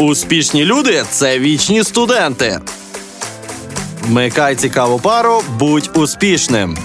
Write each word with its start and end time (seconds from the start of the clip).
Успішні 0.00 0.64
люди 0.64 1.04
це 1.10 1.38
вічні 1.38 1.84
студенти. 1.84 2.60
Микай 4.08 4.56
цікаву 4.56 4.98
пару, 4.98 5.42
будь 5.58 5.90
успішним. 5.94 6.78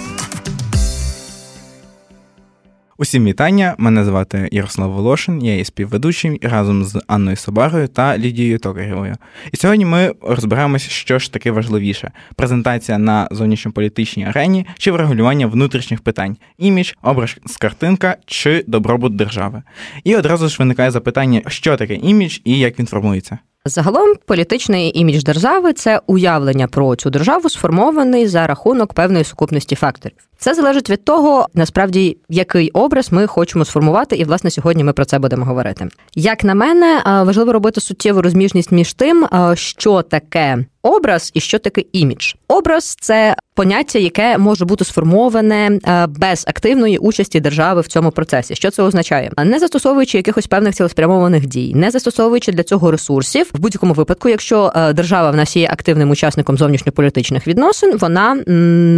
Усім 2.98 3.26
вітання. 3.26 3.76
Мене 3.78 4.06
звати 4.06 4.50
Ярослав 4.52 4.92
Волошин, 4.92 5.46
я 5.46 5.56
є 5.56 5.66
співведучим 5.66 6.40
разом 6.42 6.86
з 6.86 7.02
Анною 7.08 7.38
Собарою 7.38 7.88
та 7.88 8.18
Лідією 8.18 8.60
Токарєвою. 8.60 9.16
І 9.52 9.58
сьогодні 9.58 9.86
ми 9.86 10.14
розберемося, 10.22 10.90
що 10.90 11.20
ж 11.20 11.34
таке 11.34 11.52
важливіше: 11.52 12.12
презентація 12.36 12.98
на 12.98 13.28
зовнішньополітичній 13.32 14.26
арені 14.26 14.66
чи 14.78 14.92
врегулювання 14.92 15.48
внутрішніх 15.48 16.02
питань, 16.02 16.38
імідж, 16.58 16.92
образ 17.02 17.38
картинка 17.60 18.18
чи 18.26 18.64
добробут 18.68 19.16
держави. 19.16 19.64
І 20.04 20.16
одразу 20.16 20.50
ж 20.50 20.56
виникає 20.60 20.92
запитання, 20.92 21.42
що 21.48 21.78
таке 21.78 21.96
імідж 21.96 22.40
і 22.44 22.60
як 22.60 22.80
він 22.80 22.88
формується. 22.88 23.38
Загалом 23.68 24.14
політичний 24.26 25.00
імідж 25.00 25.24
держави 25.24 25.74
це 25.74 26.02
уявлення 26.08 26.68
про 26.68 26.96
цю 26.96 27.10
державу, 27.10 27.50
сформований 27.50 28.28
за 28.28 28.48
рахунок 28.48 28.94
певної 28.94 29.24
сукупності 29.24 29.76
факторів. 29.76 30.18
Це 30.38 30.54
залежить 30.54 30.90
від 30.90 31.06
того, 31.06 31.48
насправді 31.54 32.18
який 32.30 32.70
образ 32.70 33.12
ми 33.12 33.28
хочемо 33.28 33.66
сформувати, 33.66 34.16
і 34.16 34.24
власне 34.24 34.50
сьогодні 34.50 34.84
ми 34.84 34.94
про 34.94 35.06
це 35.06 35.20
будемо 35.20 35.46
говорити. 35.46 35.88
Як 36.16 36.44
на 36.44 36.56
мене, 36.56 37.02
важливо 37.06 37.54
робити 37.54 37.82
суттєву 37.82 38.22
розміжність 38.22 38.72
між 38.72 38.94
тим, 38.94 39.28
що 39.54 40.02
таке 40.02 40.66
образ 40.86 41.32
і 41.34 41.40
що 41.40 41.60
таке 41.60 41.84
імідж. 41.94 42.34
Образ 42.48 42.98
це 43.00 43.36
поняття, 43.56 44.00
яке 44.00 44.38
може 44.38 44.66
бути 44.66 44.86
сформоване 44.86 45.80
без 46.10 46.46
активної 46.48 46.98
участі 46.98 47.40
держави 47.40 47.82
в 47.82 47.88
цьому 47.88 48.12
процесі. 48.12 48.56
Що 48.56 48.72
це 48.72 48.84
означає? 48.84 49.32
Не 49.38 49.60
застосовуючи 49.60 50.18
якихось 50.18 50.48
певних 50.48 50.76
цілеспрямованих 50.76 51.46
дій, 51.46 51.72
не 51.76 51.92
застосовуючи 51.92 52.52
для 52.52 52.64
цього 52.64 52.92
ресурсів, 52.92 53.52
в 53.54 53.60
будь-якому 53.60 53.94
випадку, 53.94 54.30
якщо 54.30 54.72
держава 54.94 55.32
в 55.32 55.36
нас 55.36 55.56
є 55.56 55.68
активним 55.72 56.10
учасником 56.10 56.58
зовнішньополітичних 56.58 57.48
відносин, 57.48 57.98
вона 57.98 58.36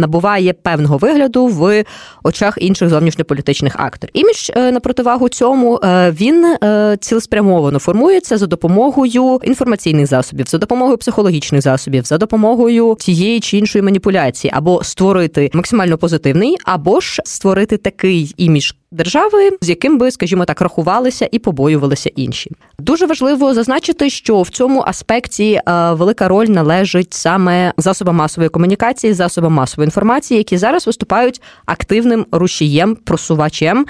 набуває 0.00 0.52
певного 0.52 0.96
вигляду 0.96 1.46
в 1.46 1.84
очах 2.22 2.58
інших 2.60 2.88
зовнішньополітичних 2.88 3.76
акторів. 3.76 4.10
Імідж 4.14 4.50
е, 4.56 4.72
на 4.72 4.80
противагу 4.80 5.28
цьому 5.28 5.80
е, 5.84 6.10
він 6.10 6.44
е, 6.44 6.96
цілеспрямовано 7.00 7.78
формується 7.78 8.38
за 8.38 8.46
допомогою 8.46 9.40
інформаційних 9.44 10.06
засобів, 10.06 10.46
за 10.46 10.58
допомогою 10.58 10.98
психологічних 10.98 11.62
засобів, 11.62 11.77
за 12.06 12.18
допомогою 12.18 12.96
тієї 12.98 13.40
чи 13.40 13.58
іншої 13.58 13.82
маніпуляції, 13.82 14.52
або 14.54 14.84
створити 14.84 15.50
максимально 15.54 15.98
позитивний, 15.98 16.56
або 16.64 17.00
ж 17.00 17.22
створити 17.24 17.76
такий 17.76 18.34
імідж 18.36 18.72
держави, 18.90 19.50
з 19.60 19.68
яким 19.68 19.98
би, 19.98 20.10
скажімо 20.10 20.44
так, 20.44 20.60
рахувалися 20.60 21.28
і 21.32 21.38
побоювалися 21.38 22.10
інші. 22.16 22.50
Дуже 22.78 23.06
важливо 23.06 23.54
зазначити, 23.54 24.10
що 24.10 24.42
в 24.42 24.48
цьому 24.48 24.84
аспекті 24.86 25.52
е, 25.52 25.92
велика 25.92 26.28
роль 26.28 26.46
належить 26.46 27.14
саме 27.14 27.72
засобам 27.76 28.16
масової 28.16 28.48
комунікації, 28.48 29.12
засобам 29.12 29.52
масової 29.52 29.86
інформації, 29.86 30.38
які 30.38 30.56
зараз 30.56 30.86
виступають 30.86 31.42
активним 31.66 32.26
рушієм, 32.32 32.96
просувачем 33.04 33.86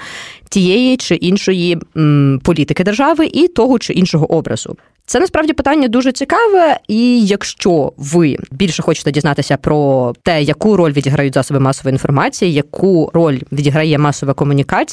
тієї 0.49 0.97
чи 0.97 1.15
іншої 1.15 1.77
політики 2.43 2.83
держави 2.83 3.29
і 3.33 3.47
того 3.47 3.79
чи 3.79 3.93
іншого 3.93 4.31
образу. 4.33 4.75
Це 5.09 5.19
насправді 5.19 5.53
питання 5.53 5.87
дуже 5.87 6.11
цікаве, 6.11 6.79
і 6.87 7.25
якщо 7.25 7.93
ви 7.97 8.37
більше 8.51 8.81
хочете 8.81 9.11
дізнатися 9.11 9.57
про 9.57 10.13
те, 10.23 10.43
яку 10.43 10.77
роль 10.77 10.91
відіграють 10.91 11.33
засоби 11.33 11.59
масової 11.59 11.93
інформації, 11.93 12.53
яку 12.53 13.11
роль 13.13 13.39
відіграє 13.51 13.97
масова 13.97 14.33
комунікація, 14.33 14.88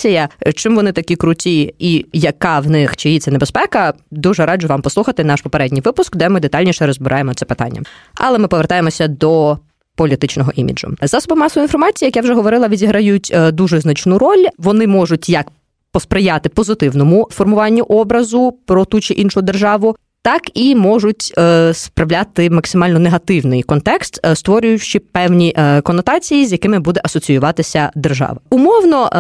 чим 0.55 0.77
вони 0.77 0.93
такі 0.93 1.17
круті, 1.17 1.75
і 1.79 2.07
яка 2.13 2.61
в 2.61 2.71
них 2.71 2.97
чиї 2.97 3.19
це 3.19 3.31
небезпека, 3.31 3.95
дуже 4.11 4.47
раджу 4.47 4.69
вам 4.69 4.83
послухати 4.83 5.25
наш 5.25 5.41
попередній 5.41 5.81
випуск, 5.81 6.17
де 6.17 6.29
ми 6.29 6.41
детальніше 6.41 6.87
розбираємо 6.87 7.35
це 7.35 7.45
питання. 7.45 7.83
Але 8.15 8.39
ми 8.39 8.49
повертаємося 8.49 9.09
до. 9.09 9.59
Політичного 9.99 10.53
іміджу 10.55 10.95
засоби 11.03 11.37
масової 11.37 11.65
інформації, 11.65 12.07
як 12.07 12.17
я 12.17 12.23
вже 12.23 12.35
говорила, 12.35 12.69
відіграють 12.69 13.31
е, 13.35 13.53
дуже 13.53 13.81
значну 13.81 14.19
роль. 14.19 14.47
Вони 14.59 14.87
можуть 14.87 15.29
як 15.29 15.47
посприяти 15.93 16.49
позитивному 16.49 17.29
формуванню 17.31 17.83
образу 17.83 18.59
про 18.67 18.85
ту 18.85 19.01
чи 19.01 19.15
іншу 19.15 19.43
державу, 19.43 19.97
так 20.27 20.43
і 20.55 20.75
можуть 20.75 21.35
е, 21.39 21.75
справляти 21.75 22.51
максимально 22.51 22.99
негативний 22.99 23.63
контекст, 23.63 24.21
е, 24.27 24.37
створюючи 24.37 24.99
певні 24.99 25.55
е, 25.57 25.81
конотації, 25.81 26.47
з 26.47 26.53
якими 26.53 26.79
буде 26.79 27.01
асоціюватися 27.05 27.91
держава. 27.95 28.37
Умовно, 28.51 29.11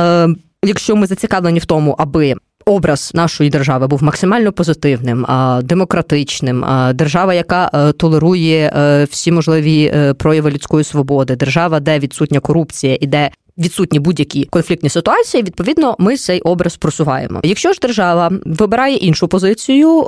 якщо 0.66 0.96
ми 0.96 1.06
зацікавлені 1.06 1.58
в 1.58 1.64
тому, 1.64 1.94
аби 1.98 2.34
Образ 2.68 3.10
нашої 3.14 3.50
держави 3.50 3.86
був 3.86 4.02
максимально 4.02 4.52
позитивним, 4.52 5.26
демократичним, 5.62 6.64
держава, 6.94 7.34
яка 7.34 7.92
толерує 7.92 8.72
всі 9.10 9.32
можливі 9.32 9.92
прояви 10.18 10.50
людської 10.50 10.84
свободи, 10.84 11.36
держава, 11.36 11.80
де 11.80 11.98
відсутня 11.98 12.40
корупція 12.40 12.98
і 13.00 13.06
де 13.06 13.30
відсутні 13.58 13.98
будь-які 13.98 14.44
конфліктні 14.44 14.88
ситуації. 14.88 15.42
Відповідно, 15.42 15.96
ми 15.98 16.16
цей 16.16 16.40
образ 16.40 16.76
просуваємо. 16.76 17.40
Якщо 17.44 17.72
ж 17.72 17.78
держава 17.82 18.30
вибирає 18.46 18.96
іншу 18.96 19.28
позицію 19.28 20.06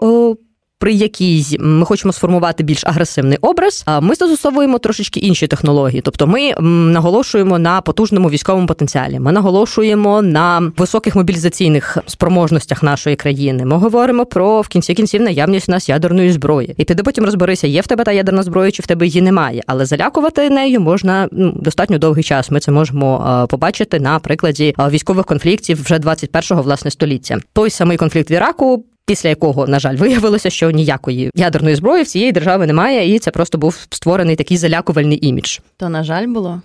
при 0.78 0.92
якій 0.92 1.56
ми 1.60 1.86
хочемо 1.86 2.12
сформувати 2.12 2.62
більш 2.62 2.84
агресивний 2.84 3.38
образ, 3.40 3.84
ми 4.00 4.14
застосовуємо 4.14 4.78
трошечки 4.78 5.20
інші 5.20 5.46
технології. 5.46 6.00
Тобто, 6.00 6.26
ми 6.26 6.54
наголошуємо 6.92 7.58
на 7.58 7.80
потужному 7.80 8.30
військовому 8.30 8.66
потенціалі. 8.66 9.20
Ми 9.20 9.32
наголошуємо 9.32 10.22
на 10.22 10.72
високих 10.76 11.16
мобілізаційних 11.16 11.98
спроможностях 12.06 12.82
нашої 12.82 13.16
країни. 13.16 13.64
Ми 13.64 13.76
говоримо 13.76 14.26
про 14.26 14.60
в 14.60 14.68
кінці 14.68 14.94
кінців 14.94 15.22
наявність 15.22 15.68
у 15.68 15.72
нас 15.72 15.88
ядерної 15.88 16.32
зброї. 16.32 16.74
І 16.76 16.84
піди 16.84 17.02
потім 17.02 17.24
розберися, 17.24 17.66
є 17.66 17.80
в 17.80 17.86
тебе 17.86 18.04
та 18.04 18.12
ядерна 18.12 18.42
зброя, 18.42 18.70
чи 18.70 18.82
в 18.82 18.86
тебе 18.86 19.06
її 19.06 19.22
немає. 19.22 19.62
Але 19.66 19.86
залякувати 19.86 20.50
нею 20.50 20.80
можна 20.80 21.28
ну, 21.32 21.52
достатньо 21.56 21.98
довгий 21.98 22.24
час. 22.24 22.50
Ми 22.50 22.60
це 22.60 22.72
можемо 22.72 23.46
побачити 23.50 24.00
на 24.00 24.18
прикладі 24.18 24.74
військових 24.78 25.26
конфліктів 25.26 25.82
вже 25.82 25.94
21-го 25.94 26.62
власне 26.62 26.90
століття. 26.90 27.38
Той 27.52 27.70
самий 27.70 27.96
конфлікт 27.96 28.30
в 28.30 28.32
Іраку 28.32 28.84
після 29.08 29.28
якого, 29.28 29.66
на 29.66 29.78
жаль, 29.78 29.96
виявилося, 29.96 30.50
що 30.50 30.70
ніякої 30.70 31.30
ядерної 31.34 31.76
зброї 31.76 32.02
в 32.02 32.06
цієї 32.06 32.32
держави 32.32 32.66
немає, 32.66 33.14
і 33.14 33.18
це 33.18 33.30
просто 33.30 33.58
був 33.58 33.86
створений 33.90 34.36
такий 34.36 34.56
залякувальний 34.56 35.26
імідж. 35.26 35.58
То 35.76 35.88
на 35.88 36.04
жаль 36.04 36.26
було. 36.26 36.62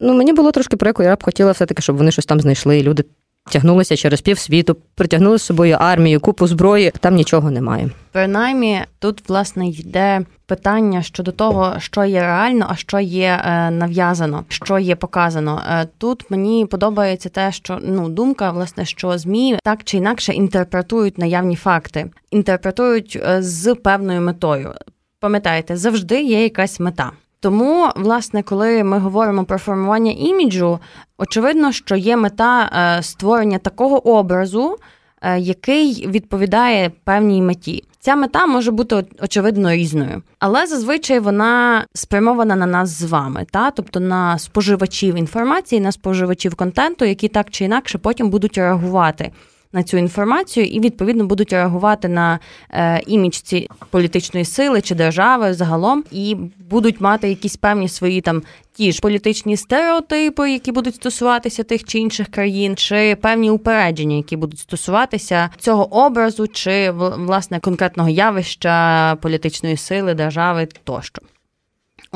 Ну 0.00 0.14
мені 0.14 0.32
було 0.32 0.52
трошки 0.52 0.76
прикро, 0.76 1.04
я 1.04 1.16
б 1.16 1.22
хотіла 1.22 1.52
все 1.52 1.66
таки, 1.66 1.82
щоб 1.82 1.96
вони 1.96 2.10
щось 2.10 2.26
там 2.26 2.40
знайшли. 2.40 2.82
Люди 2.82 3.04
тягнулися 3.50 3.96
через 3.96 4.20
півсвіту, 4.20 4.76
притягнули 4.94 5.38
з 5.38 5.42
собою 5.42 5.76
армію, 5.80 6.20
купу 6.20 6.46
зброї. 6.46 6.92
Там 7.00 7.14
нічого 7.14 7.50
немає. 7.50 7.90
Принаймні, 8.12 8.80
тут 8.98 9.28
власне 9.28 9.68
йде 9.68 10.20
питання 10.46 11.02
щодо 11.02 11.32
того, 11.32 11.74
що 11.78 12.04
є 12.04 12.20
реально, 12.20 12.66
а 12.68 12.76
що 12.76 13.00
є 13.00 13.42
е, 13.44 13.70
нав'язано, 13.70 14.44
що 14.48 14.78
є 14.78 14.96
показано. 14.96 15.62
Е, 15.70 15.86
тут 15.98 16.30
мені 16.30 16.66
подобається 16.66 17.28
те, 17.28 17.52
що 17.52 17.78
ну 17.82 18.08
думка, 18.08 18.50
власне, 18.50 18.84
що 18.84 19.18
змі 19.18 19.58
так 19.64 19.84
чи 19.84 19.96
інакше 19.96 20.32
інтерпретують 20.32 21.18
наявні 21.18 21.56
факти, 21.56 22.10
інтерпретують 22.30 23.18
е, 23.28 23.42
з 23.42 23.74
певною 23.74 24.20
метою. 24.20 24.72
Пам'ятаєте, 25.20 25.76
завжди 25.76 26.22
є 26.22 26.42
якась 26.42 26.80
мета. 26.80 27.12
Тому, 27.44 27.88
власне, 27.96 28.42
коли 28.42 28.84
ми 28.84 28.98
говоримо 28.98 29.44
про 29.44 29.58
формування 29.58 30.12
іміджу, 30.12 30.78
очевидно, 31.18 31.72
що 31.72 31.96
є 31.96 32.16
мета 32.16 32.70
е, 32.98 33.02
створення 33.02 33.58
такого 33.58 34.08
образу, 34.08 34.76
е, 35.22 35.38
який 35.38 36.06
відповідає 36.06 36.90
певній 37.04 37.42
меті. 37.42 37.84
Ця 38.00 38.16
мета 38.16 38.46
може 38.46 38.70
бути 38.70 39.04
очевидно 39.20 39.72
різною, 39.72 40.22
але 40.38 40.66
зазвичай 40.66 41.18
вона 41.18 41.84
спрямована 41.94 42.56
на 42.56 42.66
нас 42.66 42.88
з 42.88 43.02
вами, 43.02 43.46
та? 43.50 43.70
Тобто 43.70 44.00
на 44.00 44.38
споживачів 44.38 45.14
інформації, 45.14 45.80
на 45.80 45.92
споживачів 45.92 46.54
контенту, 46.54 47.04
які 47.04 47.28
так 47.28 47.50
чи 47.50 47.64
інакше 47.64 47.98
потім 47.98 48.30
будуть 48.30 48.58
реагувати 48.58 49.32
на 49.74 49.82
цю 49.82 49.96
інформацію 49.96 50.66
і 50.66 50.80
відповідно 50.80 51.24
будуть 51.24 51.52
реагувати 51.52 52.08
на 52.08 52.38
е, 52.70 53.00
імідж 53.06 53.34
ці 53.34 53.68
політичної 53.90 54.44
сили 54.44 54.80
чи 54.80 54.94
держави 54.94 55.54
загалом, 55.54 56.04
і 56.10 56.36
будуть 56.70 57.00
мати 57.00 57.28
якісь 57.28 57.56
певні 57.56 57.88
свої 57.88 58.20
там 58.20 58.42
ті 58.72 58.92
ж 58.92 59.00
політичні 59.00 59.56
стереотипи, 59.56 60.50
які 60.52 60.72
будуть 60.72 60.94
стосуватися 60.94 61.62
тих 61.62 61.84
чи 61.84 61.98
інших 61.98 62.28
країн, 62.28 62.76
чи 62.76 63.16
певні 63.20 63.50
упередження, 63.50 64.16
які 64.16 64.36
будуть 64.36 64.58
стосуватися 64.58 65.50
цього 65.58 65.96
образу, 65.96 66.46
чи 66.46 66.90
власне 66.90 67.60
конкретного 67.60 68.08
явища 68.08 69.16
політичної 69.16 69.76
сили 69.76 70.14
держави 70.14 70.68
тощо. 70.84 71.22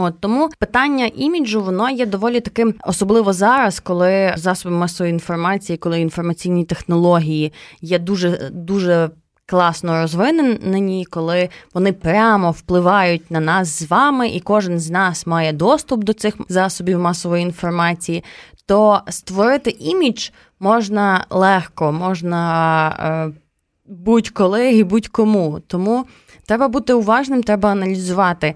От 0.01 0.21
тому 0.21 0.49
питання 0.59 1.07
іміджу 1.07 1.63
воно 1.63 1.91
є 1.91 2.07
доволі 2.07 2.41
таким, 2.41 2.75
особливо 2.85 3.33
зараз, 3.33 3.81
коли 3.81 4.35
засоби 4.37 4.77
масової 4.77 5.13
інформації, 5.13 5.77
коли 5.77 6.01
інформаційні 6.01 6.65
технології 6.65 7.53
є 7.81 7.99
дуже 7.99 8.51
дуже. 8.53 9.11
Класно 9.51 10.01
розвинені, 10.03 11.07
коли 11.11 11.49
вони 11.75 11.93
прямо 11.93 12.51
впливають 12.51 13.31
на 13.31 13.41
нас 13.41 13.79
з 13.79 13.91
вами, 13.91 14.29
і 14.29 14.41
кожен 14.41 14.81
з 14.81 14.91
нас 14.91 15.27
має 15.27 15.53
доступ 15.53 16.05
до 16.05 16.13
цих 16.13 16.35
засобів 16.49 16.99
масової 16.99 17.43
інформації, 17.43 18.25
то 18.67 19.01
створити 19.09 19.71
імідж 19.71 20.31
можна 20.61 21.25
легко, 21.31 21.93
можна 21.93 22.89
е, 22.89 23.41
будь-коли 23.87 24.73
і 24.73 24.85
будь-кому. 24.85 25.61
Тому 25.67 26.05
треба 26.47 26.69
бути 26.69 26.93
уважним, 26.93 27.43
треба 27.43 27.71
аналізувати. 27.71 28.55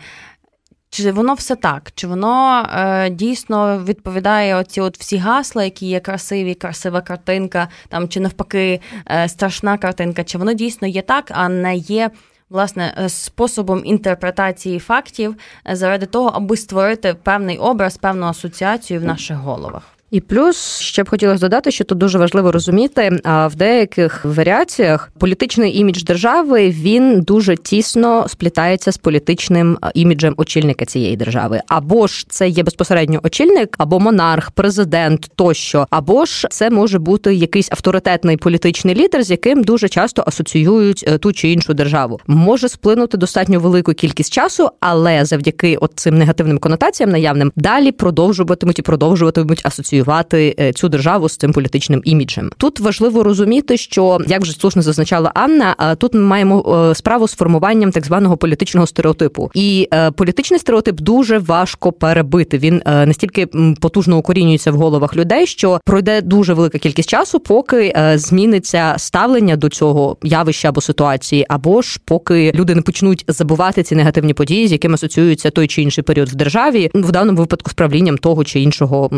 Чи 0.95 1.13
воно 1.13 1.35
все 1.35 1.57
так? 1.57 1.93
Чи 1.95 2.07
воно 2.07 2.67
е, 2.75 3.11
дійсно 3.11 3.85
відповідає 3.85 4.57
оці 4.57 4.81
от 4.81 4.99
всі 4.99 5.17
гасла, 5.17 5.65
які 5.65 5.87
є 5.87 6.01
красиві, 6.01 6.55
красива 6.55 7.01
картинка, 7.01 7.69
там 7.89 8.09
чи 8.09 8.21
навпаки 8.21 8.81
е, 9.11 9.29
страшна 9.29 9.79
картинка? 9.79 10.25
Чи 10.25 10.39
воно 10.39 10.53
дійсно 10.53 10.89
є 10.89 11.03
так, 11.03 11.31
а 11.35 11.49
не 11.49 11.77
є 11.77 12.11
власне 12.51 12.95
е, 12.99 13.09
способом 13.09 13.83
інтерпретації 13.85 14.79
фактів 14.79 15.37
е, 15.71 15.77
заради 15.77 16.07
того, 16.07 16.31
аби 16.35 16.57
створити 16.57 17.15
певний 17.23 17.59
образ, 17.59 17.97
певну 17.97 18.27
асоціацію 18.27 19.01
в 19.01 19.05
наших 19.05 19.37
головах? 19.37 19.83
І 20.13 20.21
плюс 20.21 20.81
ще 20.81 21.03
б 21.03 21.09
хотілося 21.09 21.41
додати, 21.41 21.71
що 21.71 21.85
тут 21.85 21.99
дуже 21.99 22.19
важливо 22.19 22.53
розуміти, 22.53 23.21
а 23.25 23.47
в 23.47 23.55
деяких 23.55 24.25
варіаціях 24.25 25.13
політичний 25.19 25.79
імідж 25.79 26.03
держави 26.03 26.71
він 26.71 27.21
дуже 27.21 27.57
тісно 27.57 28.29
сплітається 28.29 28.93
з 28.93 28.97
політичним 28.97 29.79
іміджем 29.95 30.35
очільника 30.37 30.85
цієї 30.85 31.17
держави. 31.17 31.61
Або 31.69 32.07
ж 32.07 32.27
це 32.29 32.49
є 32.49 32.63
безпосередньо 32.63 33.21
очільник, 33.23 33.77
або 33.79 34.01
монарх, 34.01 34.51
президент 34.51 35.31
тощо, 35.37 35.87
або 35.91 36.25
ж 36.25 36.49
це 36.51 36.71
може 36.71 36.99
бути 36.99 37.35
якийсь 37.35 37.69
авторитетний 37.73 38.37
політичний 38.37 38.95
лідер, 38.95 39.23
з 39.23 39.31
яким 39.31 39.63
дуже 39.65 39.89
часто 39.89 40.25
асоціюють 40.27 41.05
е, 41.09 41.19
ту 41.19 41.33
чи 41.33 41.49
іншу 41.49 41.75
державу. 41.75 42.21
Може 42.27 42.69
сплинути 42.69 43.17
достатньо 43.17 43.61
велику 43.61 43.93
кількість 43.93 44.33
часу, 44.33 44.71
але 44.81 45.25
завдяки 45.25 45.77
от 45.77 45.93
цим 45.95 46.19
негативним 46.19 46.59
конотаціям 46.59 47.11
наявним 47.11 47.53
далі 47.57 47.93
продовжуватимуть 47.93 48.79
і 48.79 48.83
продовжуватимуть 48.83 49.67
асоціювати 49.67 50.02
асоціювати 50.03 50.55
е, 50.61 50.73
цю 50.73 50.89
державу 50.89 51.29
з 51.29 51.37
цим 51.37 51.53
політичним 51.53 52.03
іміджем. 52.05 52.51
Тут 52.59 52.81
важливо 52.81 53.23
розуміти, 53.23 53.77
що 53.77 54.19
як 54.27 54.43
вже 54.43 54.53
слушно 54.53 54.83
зазначала 54.83 55.33
Анна, 55.35 55.97
тут 55.99 56.15
ми 56.15 56.21
маємо 56.21 56.89
е, 56.91 56.95
справу 56.95 57.29
з 57.29 57.35
формуванням 57.35 57.91
так 57.91 58.07
званого 58.07 58.37
політичного 58.37 58.87
стереотипу, 58.87 59.51
і 59.55 59.89
е, 59.95 60.11
політичний 60.11 60.61
стереотип 60.61 61.01
дуже 61.01 61.39
важко 61.39 61.93
перебити. 61.93 62.59
Він 62.59 62.83
настільки 62.87 63.47
потужно 63.81 64.19
укорінюється 64.19 64.73
в 64.73 64.75
головах 64.75 65.17
людей, 65.17 65.47
що 65.47 65.81
пройде 65.85 66.21
дуже 66.21 66.55
велика 66.55 66.79
кількість 66.79 67.09
часу, 67.09 67.41
поки 67.41 67.95
зміниться 68.15 68.95
ставлення 68.99 69.57
до 69.57 69.69
цього 69.69 70.17
явища 70.23 70.69
або 70.69 70.81
ситуації, 70.81 71.47
або 71.49 71.83
ж 71.83 72.01
поки 72.05 72.53
люди 72.55 72.75
не 72.75 72.83
почнуть 72.83 73.25
забувати 73.29 73.83
ці 73.83 73.95
негативні 73.95 74.35
події, 74.35 74.69
з 74.69 74.73
якими 74.73 74.95
асоціюється 74.95 75.51
той 75.51 75.67
чи 75.67 75.83
інший 75.83 76.05
період 76.05 76.29
в 76.29 76.35
державі, 76.35 76.91
в 76.95 77.13
даному 77.13 77.39
випадку 77.39 77.71
з 77.71 77.75
правлінням 77.75 78.19
того 78.19 78.45
чи 78.45 78.61
іншого 78.61 79.11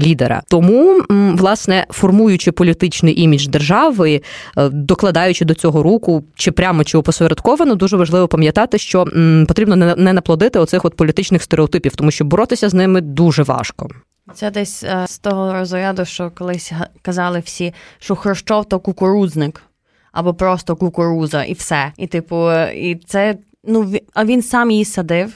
лідера 0.00 0.27
лідера. 0.28 0.42
Тому 0.48 1.02
власне 1.36 1.86
формуючи 1.90 2.52
політичний 2.52 3.20
імідж 3.20 3.46
держави, 3.46 4.22
е, 4.58 4.68
докладаючи 4.68 5.44
до 5.44 5.54
цього 5.54 5.82
руку, 5.82 6.24
чи 6.34 6.52
прямо 6.52 6.84
чи 6.84 6.98
опосередковано, 6.98 7.74
дуже 7.74 7.96
важливо 7.96 8.28
пам'ятати, 8.28 8.78
що 8.78 9.04
потрібно 9.48 9.76
не 9.76 10.12
наплодити 10.12 10.58
оцих 10.58 10.84
от 10.84 10.94
політичних 10.94 11.42
стереотипів, 11.42 11.96
тому 11.96 12.10
що 12.10 12.24
боротися 12.24 12.68
з 12.68 12.74
ними 12.74 13.00
дуже 13.00 13.42
важко. 13.42 13.88
Це 14.34 14.50
десь 14.50 14.84
е, 14.84 15.04
з 15.08 15.18
того 15.18 15.52
розряду, 15.52 16.04
що 16.04 16.30
колись 16.30 16.72
казали 17.02 17.40
всі, 17.40 17.74
що 17.98 18.16
Хрущов 18.16 18.64
то 18.64 18.78
кукурудзник. 18.78 19.62
Або 20.12 20.34
просто 20.34 20.76
кукуруза, 20.76 21.44
і 21.44 21.52
все. 21.52 21.92
І, 21.96 22.06
типу, 22.06 22.52
і 22.74 22.94
це 23.06 23.36
ну 23.64 23.92
а 24.14 24.24
він 24.24 24.42
сам 24.42 24.70
її 24.70 24.84
садив. 24.84 25.32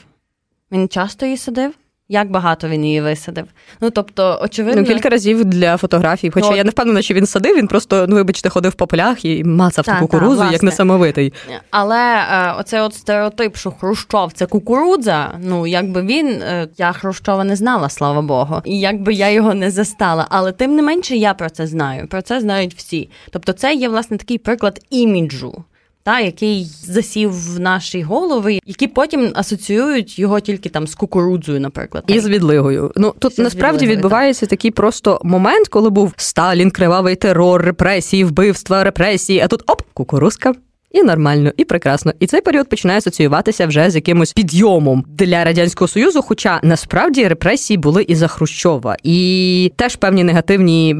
Він 0.71 0.87
часто 0.87 1.25
її 1.25 1.37
садив. 1.37 1.73
Як 2.09 2.31
багато 2.31 2.67
він 2.67 2.85
її 2.85 3.01
висадив? 3.01 3.45
Ну 3.81 3.89
тобто, 3.89 4.39
очевидно, 4.43 4.81
Ну, 4.81 4.87
кілька 4.87 5.09
разів 5.09 5.45
для 5.45 5.77
фотографій. 5.77 6.29
Хоча 6.29 6.49
ну, 6.49 6.55
я 6.55 6.63
не 6.63 6.69
впевнена, 6.69 7.01
що 7.01 7.13
він 7.13 7.25
садив. 7.25 7.57
Він 7.57 7.67
просто, 7.67 8.05
ну 8.09 8.15
вибачте, 8.15 8.49
ходив 8.49 8.73
по 8.73 8.87
полях 8.87 9.25
і 9.25 9.43
мацав 9.43 9.85
та, 9.85 9.93
ту 9.93 9.99
кукурузу, 9.99 10.41
та, 10.41 10.51
як 10.51 10.63
несамовитий. 10.63 11.33
Але 11.71 12.15
е, 12.15 12.53
оцей 12.59 12.79
от 12.79 12.93
стереотип, 12.93 13.57
що 13.57 13.71
Хрущов 13.71 14.33
це 14.33 14.45
кукурудза. 14.45 15.31
Ну 15.43 15.67
якби 15.67 16.01
він 16.01 16.27
е, 16.27 16.67
я 16.77 16.91
Хрущова 16.91 17.43
не 17.43 17.55
знала, 17.55 17.89
слава 17.89 18.21
Богу, 18.21 18.61
і 18.65 18.79
якби 18.79 19.13
я 19.13 19.29
його 19.29 19.53
не 19.53 19.71
застала. 19.71 20.27
Але 20.29 20.51
тим 20.51 20.75
не 20.75 20.81
менше 20.81 21.15
я 21.15 21.33
про 21.33 21.49
це 21.49 21.67
знаю. 21.67 22.07
Про 22.07 22.21
це 22.21 22.41
знають 22.41 22.75
всі. 22.75 23.09
Тобто, 23.31 23.53
це 23.53 23.73
є 23.73 23.89
власне 23.89 24.17
такий 24.17 24.37
приклад 24.37 24.79
іміджу 24.89 25.63
та 26.03 26.19
який 26.19 26.65
засів 26.83 27.55
в 27.55 27.59
наші 27.59 28.01
голови, 28.01 28.59
які 28.65 28.87
потім 28.87 29.31
асоціюють 29.35 30.19
його 30.19 30.39
тільки 30.39 30.69
там 30.69 30.87
з 30.87 30.95
кукурудзою, 30.95 31.59
наприклад, 31.59 32.03
і 32.07 32.19
з 32.19 32.27
відлигою. 32.27 32.91
Ну 32.95 33.13
тут 33.19 33.37
насправді 33.37 33.87
відбувається 33.87 34.45
так. 34.45 34.49
такий 34.49 34.71
просто 34.71 35.21
момент, 35.23 35.67
коли 35.67 35.89
був 35.89 36.13
Сталін, 36.17 36.71
кривавий 36.71 37.15
терор, 37.15 37.61
репресії, 37.61 38.23
вбивства, 38.23 38.83
репресії. 38.83 39.39
А 39.39 39.47
тут 39.47 39.63
оп, 39.67 39.81
кукурузка. 39.93 40.53
І 40.91 41.03
нормально, 41.03 41.51
і 41.57 41.65
прекрасно. 41.65 42.13
І 42.19 42.27
цей 42.27 42.41
період 42.41 42.69
починає 42.69 42.97
асоціюватися 42.97 43.67
вже 43.67 43.89
з 43.89 43.95
якимось 43.95 44.33
підйомом 44.33 45.05
для 45.07 45.43
радянського 45.43 45.87
союзу. 45.87 46.21
Хоча 46.21 46.59
насправді 46.63 47.27
репресії 47.27 47.77
були 47.77 48.03
і 48.03 48.15
за 48.15 48.27
Хрущова, 48.27 48.97
і 49.03 49.71
теж 49.75 49.95
певні 49.95 50.23
негативні 50.23 50.95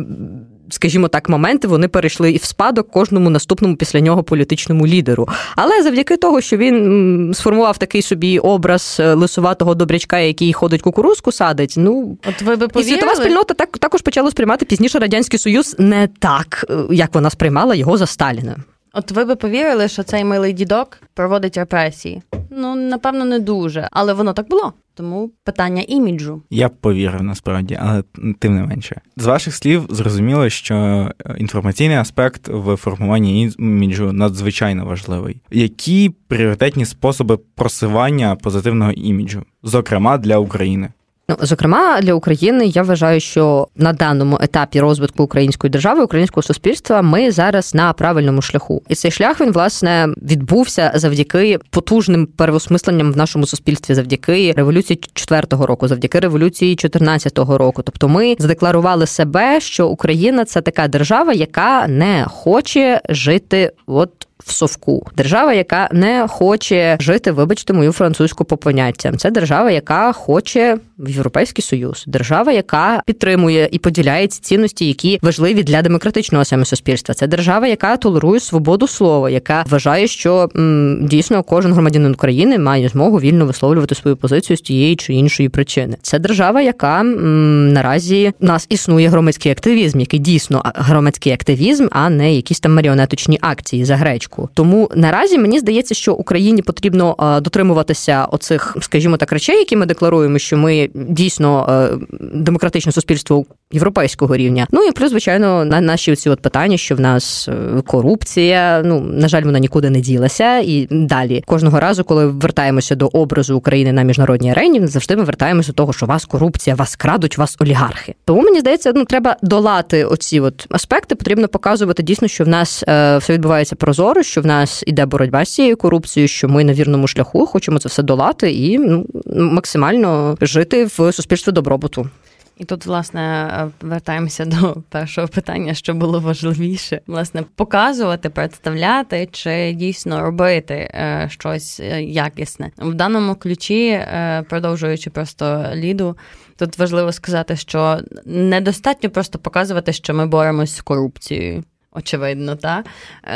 скажімо 0.70 1.08
так, 1.08 1.30
моменти 1.30 1.68
вони 1.68 1.88
перейшли 1.88 2.32
і 2.32 2.38
в 2.38 2.44
спадок 2.44 2.92
кожному 2.92 3.30
наступному 3.30 3.76
після 3.76 4.00
нього 4.00 4.24
політичному 4.24 4.88
лідеру. 4.88 5.28
Але 5.56 5.84
завдяки 5.84 6.18
того, 6.18 6.42
що 6.42 6.58
він 6.58 7.32
сформував 7.34 7.78
такий 7.78 8.02
собі 8.02 8.40
образ 8.40 8.98
е, 9.00 9.14
лисуватого 9.14 9.76
добрячка, 9.76 10.20
який 10.20 10.54
ходить 10.54 10.82
кукурузку, 10.82 11.32
садить. 11.32 11.74
Ну 11.78 12.18
от 12.30 12.42
ви 12.42 12.56
би 12.56 12.68
повірили? 12.68 12.98
І 12.98 13.00
світова 13.00 13.16
спільнота 13.16 13.54
так 13.54 13.78
також 13.78 14.02
почала 14.02 14.32
сприймати 14.32 14.66
пізніше 14.66 15.00
радянський 15.00 15.40
союз 15.40 15.76
не 15.80 16.10
так, 16.20 16.66
е, 16.70 16.74
як 16.92 17.14
вона 17.14 17.30
сприймала 17.30 17.76
його 17.76 17.98
за 17.98 18.06
Сталіна. 18.06 18.56
От 18.94 19.12
ви 19.12 19.26
би 19.26 19.36
повірили, 19.36 19.88
що 19.88 20.04
цей 20.04 20.24
милий 20.24 20.54
дідок 20.54 20.98
проводить 21.14 21.58
репресії? 21.58 22.22
Ну 22.50 22.76
напевно, 22.76 23.26
не 23.26 23.40
дуже, 23.40 23.90
але 23.92 24.14
воно 24.14 24.34
так 24.34 24.50
було. 24.50 24.74
Тому 24.96 25.32
питання 25.44 25.84
іміджу. 25.88 26.42
Я 26.50 26.70
б 26.70 26.72
повірив 26.72 27.24
насправді, 27.24 27.78
але 27.82 28.04
тим 28.40 28.56
не 28.56 28.64
менше. 28.64 29.02
З 29.18 29.26
ваших 29.26 29.56
слів 29.56 29.88
зрозуміло, 29.90 30.50
що 30.50 30.76
е, 30.76 31.36
інформаційний 31.38 31.98
аспект 31.98 32.48
в 32.48 32.76
формуванні 32.76 33.52
іміджу 33.60 34.12
надзвичайно 34.12 34.86
важливий. 34.86 35.42
Які 35.52 36.10
пріоритетні 36.28 36.86
способи 36.86 37.38
просування 37.38 38.36
позитивного 38.36 38.92
іміджу, 38.92 39.44
зокрема 39.64 40.18
для 40.18 40.38
України? 40.38 40.90
Ну, 41.40 41.46
зокрема, 41.46 42.02
для 42.02 42.14
України 42.14 42.66
я 42.66 42.84
вважаю, 42.84 43.20
що 43.20 43.68
на 43.76 43.94
даному 43.94 44.38
етапі 44.42 44.80
розвитку 44.80 45.24
української 45.24 45.72
держави, 45.72 46.04
українського 46.04 46.44
суспільства, 46.44 47.02
ми 47.02 47.32
зараз 47.32 47.76
на 47.76 47.94
правильному 47.94 48.42
шляху, 48.42 48.82
і 48.90 48.96
цей 48.96 49.12
шлях 49.12 49.42
він 49.42 49.52
власне 49.52 50.08
відбувся 50.22 50.92
завдяки 50.96 51.60
потужним 51.70 52.26
переосмисленням 52.26 53.14
в 53.14 53.18
нашому 53.18 53.46
суспільстві, 53.46 53.94
завдяки 53.94 54.54
революції 54.58 55.00
4-го 55.14 55.66
року, 55.66 55.88
завдяки 55.88 56.20
революції 56.20 56.76
14-го 56.76 57.58
року. 57.58 57.82
Тобто, 57.82 58.08
ми 58.08 58.36
задекларували 58.40 59.06
себе, 59.06 59.62
що 59.62 59.88
Україна 59.88 60.46
це 60.46 60.62
така 60.62 60.88
держава, 60.88 61.34
яка 61.34 61.88
не 61.88 62.26
хоче 62.30 63.02
жити 63.10 63.72
от 63.86 64.28
в 64.46 64.52
совку. 64.52 65.08
Держава, 65.18 65.54
яка 65.54 65.90
не 65.92 66.28
хоче 66.30 66.98
жити, 67.00 67.32
вибачте, 67.32 67.74
мою 67.74 67.92
французьку 67.92 68.46
по 68.46 68.58
поняттям. 68.58 69.18
Це 69.18 69.32
держава, 69.32 69.72
яка 69.72 70.12
хоче 70.12 70.78
в 70.98 71.10
Європейський 71.10 71.64
Союз, 71.64 72.04
держава, 72.08 72.52
яка 72.52 73.02
підтримує 73.06 73.70
і 73.72 73.80
поділяє 73.80 74.28
ці 74.28 74.42
цінності, 74.42 74.88
які 74.88 75.20
важливі 75.22 75.64
для 75.64 75.82
демократичного 75.82 76.46
саме 76.46 76.66
суспільства. 76.66 77.16
Це 77.16 77.28
держава, 77.28 77.68
яка 77.68 77.98
толерує 77.98 78.40
свободу 78.40 78.88
слова, 78.88 79.30
яка 79.30 79.66
вважає, 79.70 80.08
що 80.08 80.50
м, 80.56 81.08
дійсно 81.08 81.44
кожен 81.44 81.74
громадянин 81.74 82.12
України 82.12 82.60
має 82.60 82.90
змогу 82.90 83.20
вільно 83.20 83.46
висловлювати 83.46 83.96
свою 83.96 84.18
позицію 84.18 84.58
з 84.58 84.62
тієї 84.62 84.96
чи 84.96 85.14
іншої 85.14 85.50
причини. 85.50 85.98
Це 86.02 86.20
держава, 86.20 86.62
яка 86.62 87.02
м, 87.02 87.74
наразі 87.74 88.34
у 88.40 88.46
нас 88.46 88.66
існує 88.70 89.10
громадський 89.10 89.52
активізм, 89.52 90.00
який 90.00 90.20
дійсно 90.20 90.62
громадський 90.76 91.34
активізм, 91.34 91.88
а 91.92 92.10
не 92.10 92.36
якісь 92.36 92.60
там 92.60 92.74
маріонеточні 92.74 93.38
акції 93.42 93.86
за 93.86 93.96
гречку. 93.96 94.50
Тому 94.54 94.90
наразі 94.96 95.38
мені 95.38 95.60
здається, 95.60 95.96
що 95.96 96.14
Україні 96.14 96.62
потрібно 96.62 97.40
дотримуватися 97.44 98.26
оцих, 98.26 98.78
скажімо 98.82 99.18
так, 99.18 99.32
речей, 99.32 99.58
які 99.58 99.76
ми 99.76 99.86
декларуємо, 99.86 100.40
що 100.40 100.58
ми 100.58 100.90
дійсно 100.94 101.68
е, 101.70 101.98
демократичне 102.34 102.92
суспільство 102.92 103.46
європейського 103.72 104.38
рівня. 104.38 104.68
Ну 104.72 104.84
і 104.84 104.92
плюс, 104.92 105.10
звичайно, 105.10 105.66
на 105.66 105.82
наші 105.82 106.12
оці 106.12 106.30
от 106.30 106.40
питання, 106.40 106.78
що 106.78 106.96
в 106.96 107.00
нас 107.00 107.50
е, 107.50 107.82
корупція. 107.82 108.82
Ну 108.86 109.00
на 109.00 109.28
жаль, 109.28 109.44
вона 109.44 109.60
нікуди 109.60 109.90
не 109.90 110.00
ділася. 110.00 110.60
І 110.60 110.88
далі 110.92 111.44
кожного 111.46 111.80
разу, 111.80 112.04
коли 112.04 112.28
вертаємося 112.28 112.96
до 112.96 113.08
образу 113.08 113.58
України 113.58 113.92
на 113.92 114.04
міжнародній 114.04 114.52
арені, 114.52 114.88
завжди 114.88 115.16
ми 115.16 115.24
вертаємося 115.24 115.68
до 115.68 115.74
того, 115.74 115.94
що 115.94 116.06
вас 116.06 116.26
корупція, 116.26 116.76
вас 116.76 116.96
крадуть, 116.96 117.38
вас 117.38 117.56
олігархи. 117.60 118.16
Тому 118.26 118.42
мені 118.42 118.60
здається, 118.60 118.92
ну 118.96 119.06
треба 119.06 119.36
долати 119.42 120.06
оці 120.06 120.40
от 120.40 120.68
аспекти. 120.70 121.16
Потрібно 121.16 121.48
показувати 121.48 122.04
дійсно, 122.04 122.28
що 122.28 122.44
в 122.44 122.48
нас 122.48 122.84
все 122.84 123.30
відбувається 123.30 123.76
прозоро 123.76 124.24
що 124.24 124.42
в 124.42 124.46
нас 124.46 124.84
іде 124.88 125.06
боротьба 125.06 125.46
з 125.46 125.54
цією 125.54 125.78
корупцією, 125.78 126.28
що 126.28 126.50
ми 126.50 126.64
на 126.64 126.74
вірному 126.74 127.08
шляху 127.08 127.46
хочемо 127.46 127.80
це 127.80 127.90
все 127.90 128.04
долати 128.04 128.52
і 128.52 128.80
ну, 128.80 129.06
максимально 129.26 130.38
жити 130.42 130.73
в 130.74 131.14
суспільстві 131.14 131.52
добробуту. 131.52 132.10
І 132.58 132.66
тут, 132.66 132.86
власне, 132.86 133.52
вертаємося 133.82 134.46
до 134.46 134.76
першого 134.90 135.28
питання, 135.28 135.74
що 135.74 135.94
було 135.94 136.20
важливіше, 136.20 137.02
власне, 137.08 137.44
показувати, 137.56 138.30
представляти 138.30 139.30
чи 139.32 139.74
дійсно 139.74 140.22
робити 140.22 140.74
е, 140.74 141.28
щось 141.32 141.80
е, 141.80 142.04
якісне 142.04 142.72
в 142.78 142.94
даному 142.94 143.36
ключі, 143.36 143.88
е, 143.88 144.46
продовжуючи 144.50 145.10
просто 145.10 145.66
ліду. 145.76 146.18
Тут 146.58 146.78
важливо 146.78 147.12
сказати, 147.12 147.56
що 147.56 148.00
недостатньо 148.26 149.10
просто 149.10 149.40
показувати, 149.40 149.94
що 149.94 150.14
ми 150.14 150.26
боремось 150.26 150.76
з 150.76 150.82
корупцією. 150.82 151.64
Очевидно, 151.92 152.56
так? 152.56 152.86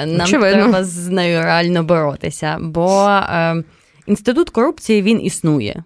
Нам 0.05 0.21
Очевидно. 0.21 0.63
треба 0.63 0.83
з 0.83 1.07
нею 1.07 1.41
реально 1.41 1.83
боротися, 1.83 2.57
бо 2.61 3.07
е, 3.09 3.63
інститут 4.07 4.49
корупції 4.49 5.01
він 5.01 5.21
існує. 5.21 5.83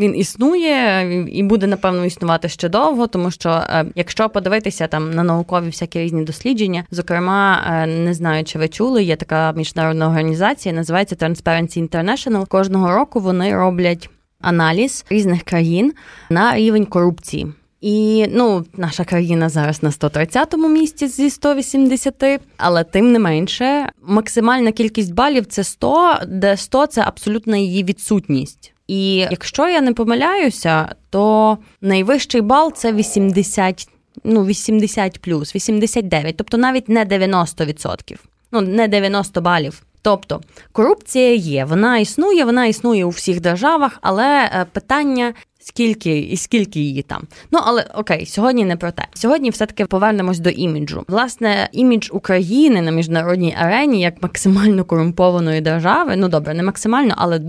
Він 0.00 0.16
існує 0.16 1.24
і 1.32 1.42
буде, 1.42 1.66
напевно, 1.66 2.04
існувати 2.04 2.48
ще 2.48 2.68
довго, 2.68 3.06
тому 3.06 3.30
що 3.30 3.50
е, 3.50 3.84
якщо 3.94 4.28
подивитися 4.28 4.86
там 4.86 5.10
на 5.10 5.22
наукові 5.22 5.66
всякі 5.66 6.00
різні 6.00 6.24
дослідження, 6.24 6.84
зокрема, 6.90 7.64
е, 7.66 7.86
не 7.86 8.14
знаю, 8.14 8.44
чи 8.44 8.58
ви 8.58 8.68
чули, 8.68 9.04
є 9.04 9.16
така 9.16 9.52
міжнародна 9.52 10.06
організація, 10.06 10.74
називається 10.74 11.14
Transparency 11.14 11.88
International. 11.88 12.46
Кожного 12.46 12.94
року 12.94 13.20
вони 13.20 13.56
роблять 13.56 14.10
аналіз 14.40 15.04
різних 15.10 15.42
країн 15.42 15.92
на 16.30 16.56
рівень 16.56 16.86
корупції. 16.86 17.52
І 17.80 18.26
ну, 18.30 18.64
наша 18.76 19.04
країна 19.04 19.48
зараз 19.48 19.82
на 19.82 19.90
130-му 19.90 20.68
місці 20.68 21.08
зі 21.08 21.30
180, 21.30 22.40
але 22.56 22.84
тим 22.84 23.12
не 23.12 23.18
менше, 23.18 23.88
максимальна 24.02 24.72
кількість 24.72 25.14
балів 25.14 25.46
це 25.46 25.64
100, 25.64 26.14
де 26.28 26.56
100– 26.56 26.86
це 26.86 27.02
абсолютна 27.06 27.56
її 27.56 27.84
відсутність. 27.84 28.74
І 28.90 29.16
якщо 29.16 29.68
я 29.68 29.80
не 29.80 29.92
помиляюся, 29.92 30.94
то 31.10 31.58
найвищий 31.80 32.40
бал 32.40 32.72
це 32.72 32.92
80, 32.92 33.88
ну 34.24 34.44
80 34.44 35.20
плюс, 35.20 35.54
89, 35.54 36.36
тобто 36.36 36.56
навіть 36.56 36.88
не 36.88 37.04
90%, 37.04 38.16
ну 38.52 38.60
не 38.60 38.88
90 38.88 39.40
балів. 39.40 39.82
Тобто 40.02 40.40
корупція 40.72 41.34
є, 41.34 41.64
вона 41.64 41.98
існує, 41.98 42.44
вона 42.44 42.66
існує 42.66 43.04
у 43.04 43.08
всіх 43.08 43.40
державах, 43.40 43.98
але 44.02 44.50
е, 44.54 44.66
питання. 44.72 45.34
Скільки 45.62 46.18
і 46.18 46.36
скільки 46.36 46.80
її 46.80 47.02
там. 47.02 47.22
Ну 47.50 47.58
але 47.62 47.86
окей, 47.94 48.26
сьогодні 48.26 48.64
не 48.64 48.76
про 48.76 48.90
те. 48.90 49.04
Сьогодні 49.14 49.50
все-таки 49.50 49.86
повернемось 49.86 50.38
до 50.38 50.50
іміджу. 50.50 51.04
Власне, 51.08 51.68
імідж 51.72 52.08
України 52.12 52.82
на 52.82 52.90
міжнародній 52.90 53.56
арені 53.58 54.00
як 54.00 54.22
максимально 54.22 54.84
корумпованої 54.84 55.60
держави. 55.60 56.16
Ну 56.16 56.28
добре, 56.28 56.54
не 56.54 56.62
максимально, 56.62 57.14
але 57.16 57.40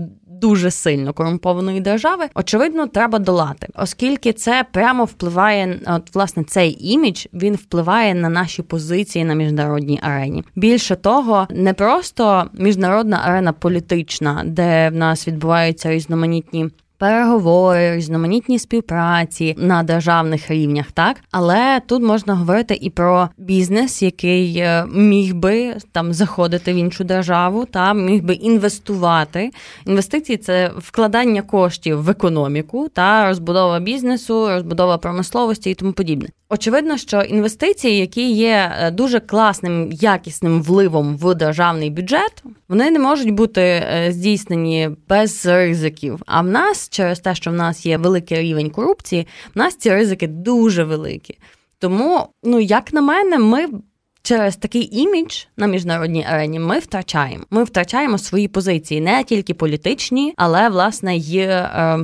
дуже 0.42 0.70
сильно 0.70 1.12
корумпованої 1.12 1.80
держави, 1.80 2.24
очевидно, 2.34 2.86
треба 2.86 3.18
долати, 3.18 3.68
оскільки 3.74 4.32
це 4.32 4.64
прямо 4.72 5.04
впливає 5.04 5.80
от 5.86 6.14
власне 6.14 6.44
цей 6.44 6.92
імідж, 6.92 7.26
він 7.32 7.54
впливає 7.54 8.14
на 8.14 8.28
наші 8.28 8.62
позиції 8.62 9.24
на 9.24 9.34
міжнародній 9.34 10.00
арені. 10.02 10.44
Більше 10.54 10.96
того, 10.96 11.46
не 11.50 11.74
просто 11.74 12.44
міжнародна 12.52 13.20
арена 13.24 13.52
політична, 13.52 14.42
де 14.46 14.88
в 14.88 14.94
нас 14.94 15.28
відбуваються 15.28 15.90
різноманітні 15.90 16.70
переговори, 17.02 17.96
різноманітні 17.96 18.58
співпраці 18.58 19.54
на 19.58 19.82
державних 19.82 20.50
рівнях, 20.50 20.92
так 20.92 21.16
але 21.30 21.80
тут 21.86 22.02
можна 22.02 22.34
говорити 22.34 22.78
і 22.80 22.90
про 22.90 23.28
бізнес, 23.38 24.02
який 24.02 24.58
е, 24.58 24.86
міг 24.94 25.34
би 25.34 25.76
там 25.92 26.12
заходити 26.12 26.72
в 26.72 26.76
іншу 26.76 27.04
державу, 27.04 27.64
та 27.64 27.94
міг 27.94 28.24
би 28.24 28.34
інвестувати. 28.34 29.50
Інвестиції 29.86 30.38
це 30.38 30.70
вкладання 30.76 31.42
коштів 31.42 32.02
в 32.02 32.10
економіку 32.10 32.88
та 32.88 33.28
розбудова 33.28 33.80
бізнесу, 33.80 34.48
розбудова 34.48 34.98
промисловості 34.98 35.70
і 35.70 35.74
тому 35.74 35.92
подібне. 35.92 36.28
Очевидно, 36.54 36.96
що 36.96 37.20
інвестиції, 37.20 37.98
які 37.98 38.32
є 38.32 38.72
е, 38.78 38.90
дуже 38.90 39.20
класним 39.20 39.92
якісним 39.92 40.62
вливом 40.62 41.16
в 41.16 41.34
державний 41.34 41.90
бюджет, 41.90 42.44
вони 42.68 42.90
не 42.90 42.98
можуть 42.98 43.30
бути 43.30 43.60
е, 43.60 44.08
здійснені 44.12 44.90
без 45.08 45.46
ризиків. 45.46 46.22
А 46.26 46.40
в 46.40 46.46
нас, 46.46 46.88
через 46.88 47.20
те, 47.20 47.34
що 47.34 47.50
в 47.50 47.54
нас 47.54 47.86
є 47.86 47.98
великий 47.98 48.38
рівень 48.38 48.70
корупції, 48.70 49.26
в 49.54 49.58
нас 49.58 49.76
ці 49.76 49.90
ризики 49.90 50.26
дуже 50.26 50.84
великі. 50.84 51.38
Тому, 51.78 52.28
ну 52.42 52.60
як 52.60 52.92
на 52.92 53.00
мене, 53.00 53.38
ми. 53.38 53.68
Через 54.24 54.56
такий 54.56 54.98
імідж 54.98 55.44
на 55.56 55.66
міжнародній 55.66 56.24
арені 56.24 56.58
ми 56.58 56.78
втрачаємо. 56.78 57.44
Ми 57.50 57.64
втрачаємо 57.64 58.18
свої 58.18 58.48
позиції, 58.48 59.00
не 59.00 59.24
тільки 59.24 59.54
політичні, 59.54 60.34
але 60.36 60.68
власне 60.68 61.16
й 61.16 61.38
е, 61.38 61.98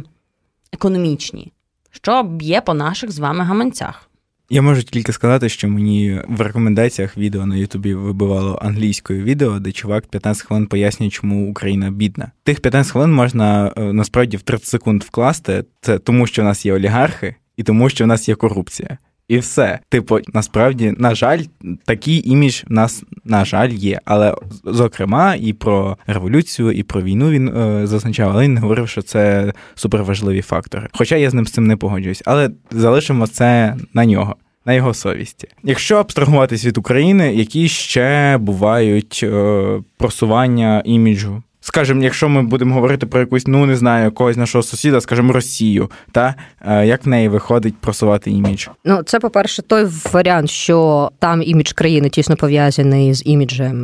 економічні, 0.73 1.53
що 1.91 2.23
б'є 2.23 2.61
по 2.61 2.75
наших 2.75 3.11
з 3.11 3.19
вами 3.19 3.45
гаманцях. 3.45 4.08
Я 4.51 4.63
можу 4.63 4.83
тільки 4.83 5.13
сказати, 5.13 5.49
що 5.49 5.69
мені 5.69 6.21
в 6.29 6.41
рекомендаціях 6.41 7.17
відео 7.17 7.47
на 7.47 7.57
Ютубі 7.57 7.95
вибивало 7.95 8.59
англійською 8.63 9.25
відео, 9.25 9.59
де 9.59 9.73
чувак 9.73 10.07
15 10.07 10.47
хвилин 10.47 10.67
пояснює, 10.67 11.11
чому 11.11 11.51
Україна 11.51 11.91
бідна. 11.91 12.31
Тих 12.43 12.61
15 12.61 12.93
хвилин 12.93 13.13
можна 13.13 13.73
е, 13.77 13.93
насправді 13.93 14.37
в 14.37 14.43
30 14.43 14.67
секунд 14.67 15.03
вкласти. 15.03 15.65
Це 15.81 15.99
тому, 15.99 16.27
що 16.27 16.43
в 16.43 16.45
нас 16.45 16.67
є 16.67 16.75
олігархи, 16.75 17.35
і 17.57 17.63
тому, 17.63 17.89
що 17.91 18.05
в 18.05 18.07
нас 18.07 18.29
є 18.29 18.35
корупція. 18.35 18.99
І 19.29 19.39
все. 19.39 19.79
Типу, 19.89 20.19
насправді, 20.35 20.95
на 20.99 21.15
жаль, 21.15 21.39
такий 21.85 22.31
імідж 22.31 22.63
в 22.69 22.73
нас, 22.73 23.03
на 23.25 23.45
жаль, 23.45 23.69
є. 23.69 24.01
Але, 24.05 24.35
зокрема, 24.65 25.35
і 25.35 25.53
про 25.53 25.97
революцію, 26.07 26.73
і 26.73 26.83
про 26.83 27.03
війну 27.03 27.31
він 27.31 27.49
е, 27.49 27.87
зазначав, 27.87 28.31
але 28.31 28.45
він 28.45 28.55
не 28.55 28.61
говорив, 28.61 28.89
що 28.89 29.03
це 29.03 29.53
суперважливі 29.75 30.43
фактори. 30.43 30.89
Хоча 30.93 31.17
я 31.17 31.31
з 31.31 31.35
ним 31.35 31.47
з 31.47 31.53
цим 31.53 31.67
не 31.67 31.77
погоджуюсь. 31.77 32.23
Але 32.27 32.51
залишимо 32.71 33.27
це 33.27 33.77
на 33.95 34.05
нього. 34.05 34.37
На 34.65 34.75
його 34.75 34.95
совісті, 34.95 35.49
якщо 35.65 35.97
абстрагуватись 35.97 36.65
від 36.65 36.79
України, 36.79 37.35
які 37.35 37.69
ще 37.69 38.39
бувають 38.39 39.21
е, 39.23 39.81
просування 39.99 40.83
іміджу 40.85 41.43
скажімо, 41.69 42.03
якщо 42.03 42.29
ми 42.29 42.43
будемо 42.43 42.75
говорити 42.75 43.07
про 43.07 43.21
якусь, 43.21 43.47
ну 43.47 43.67
не 43.67 43.77
знаю, 43.77 44.05
якогось 44.05 44.37
нашого 44.37 44.63
сусіда, 44.63 45.01
скажімо, 45.01 45.33
Росію, 45.33 45.91
та 46.13 46.35
е, 46.61 46.87
як 46.87 47.07
в 47.07 47.09
неї 47.09 47.29
виходить 47.29 47.75
просувати 47.77 48.31
імідж? 48.31 48.67
Ну, 48.85 49.03
це, 49.03 49.21
по-перше, 49.21 49.63
той 49.63 49.87
варіант, 50.13 50.51
що 50.51 51.11
там 51.19 51.43
імідж 51.43 51.73
країни 51.73 52.09
тісно 52.09 52.37
пов'язаний 52.37 53.15
з 53.15 53.23
іміджем, 53.27 53.77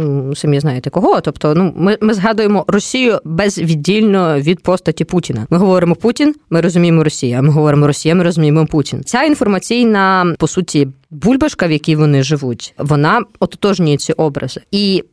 ну, 0.00 0.34
самі 0.34 0.60
знаєте 0.60 0.90
кого. 0.90 1.20
Тобто, 1.20 1.54
ну 1.54 1.72
ми, 1.76 1.98
ми 2.00 2.14
згадуємо 2.14 2.64
Росію 2.68 3.18
безвіддільно 3.24 4.40
від 4.40 4.62
постаті 4.62 5.04
Путіна. 5.04 5.46
Ми 5.50 5.58
говоримо 5.58 5.94
Путін, 5.94 6.34
ми 6.50 6.60
розуміємо 6.60 7.04
Росія. 7.04 7.42
Ми 7.42 7.48
говоримо 7.48 7.86
Росія, 7.86 8.14
ми 8.14 8.24
розуміємо 8.24 8.66
Путін. 8.66 9.02
Ця 9.04 9.22
інформаційна 9.22 10.34
по 10.38 10.46
суті. 10.46 10.88
Бульбашка, 11.10 11.66
в 11.66 11.72
якій 11.72 11.96
вони 11.96 12.22
живуть, 12.22 12.74
вона 12.78 13.22
ототожнює 13.40 13.96
ці 13.96 14.12
образи, 14.12 14.60
і 14.70 15.04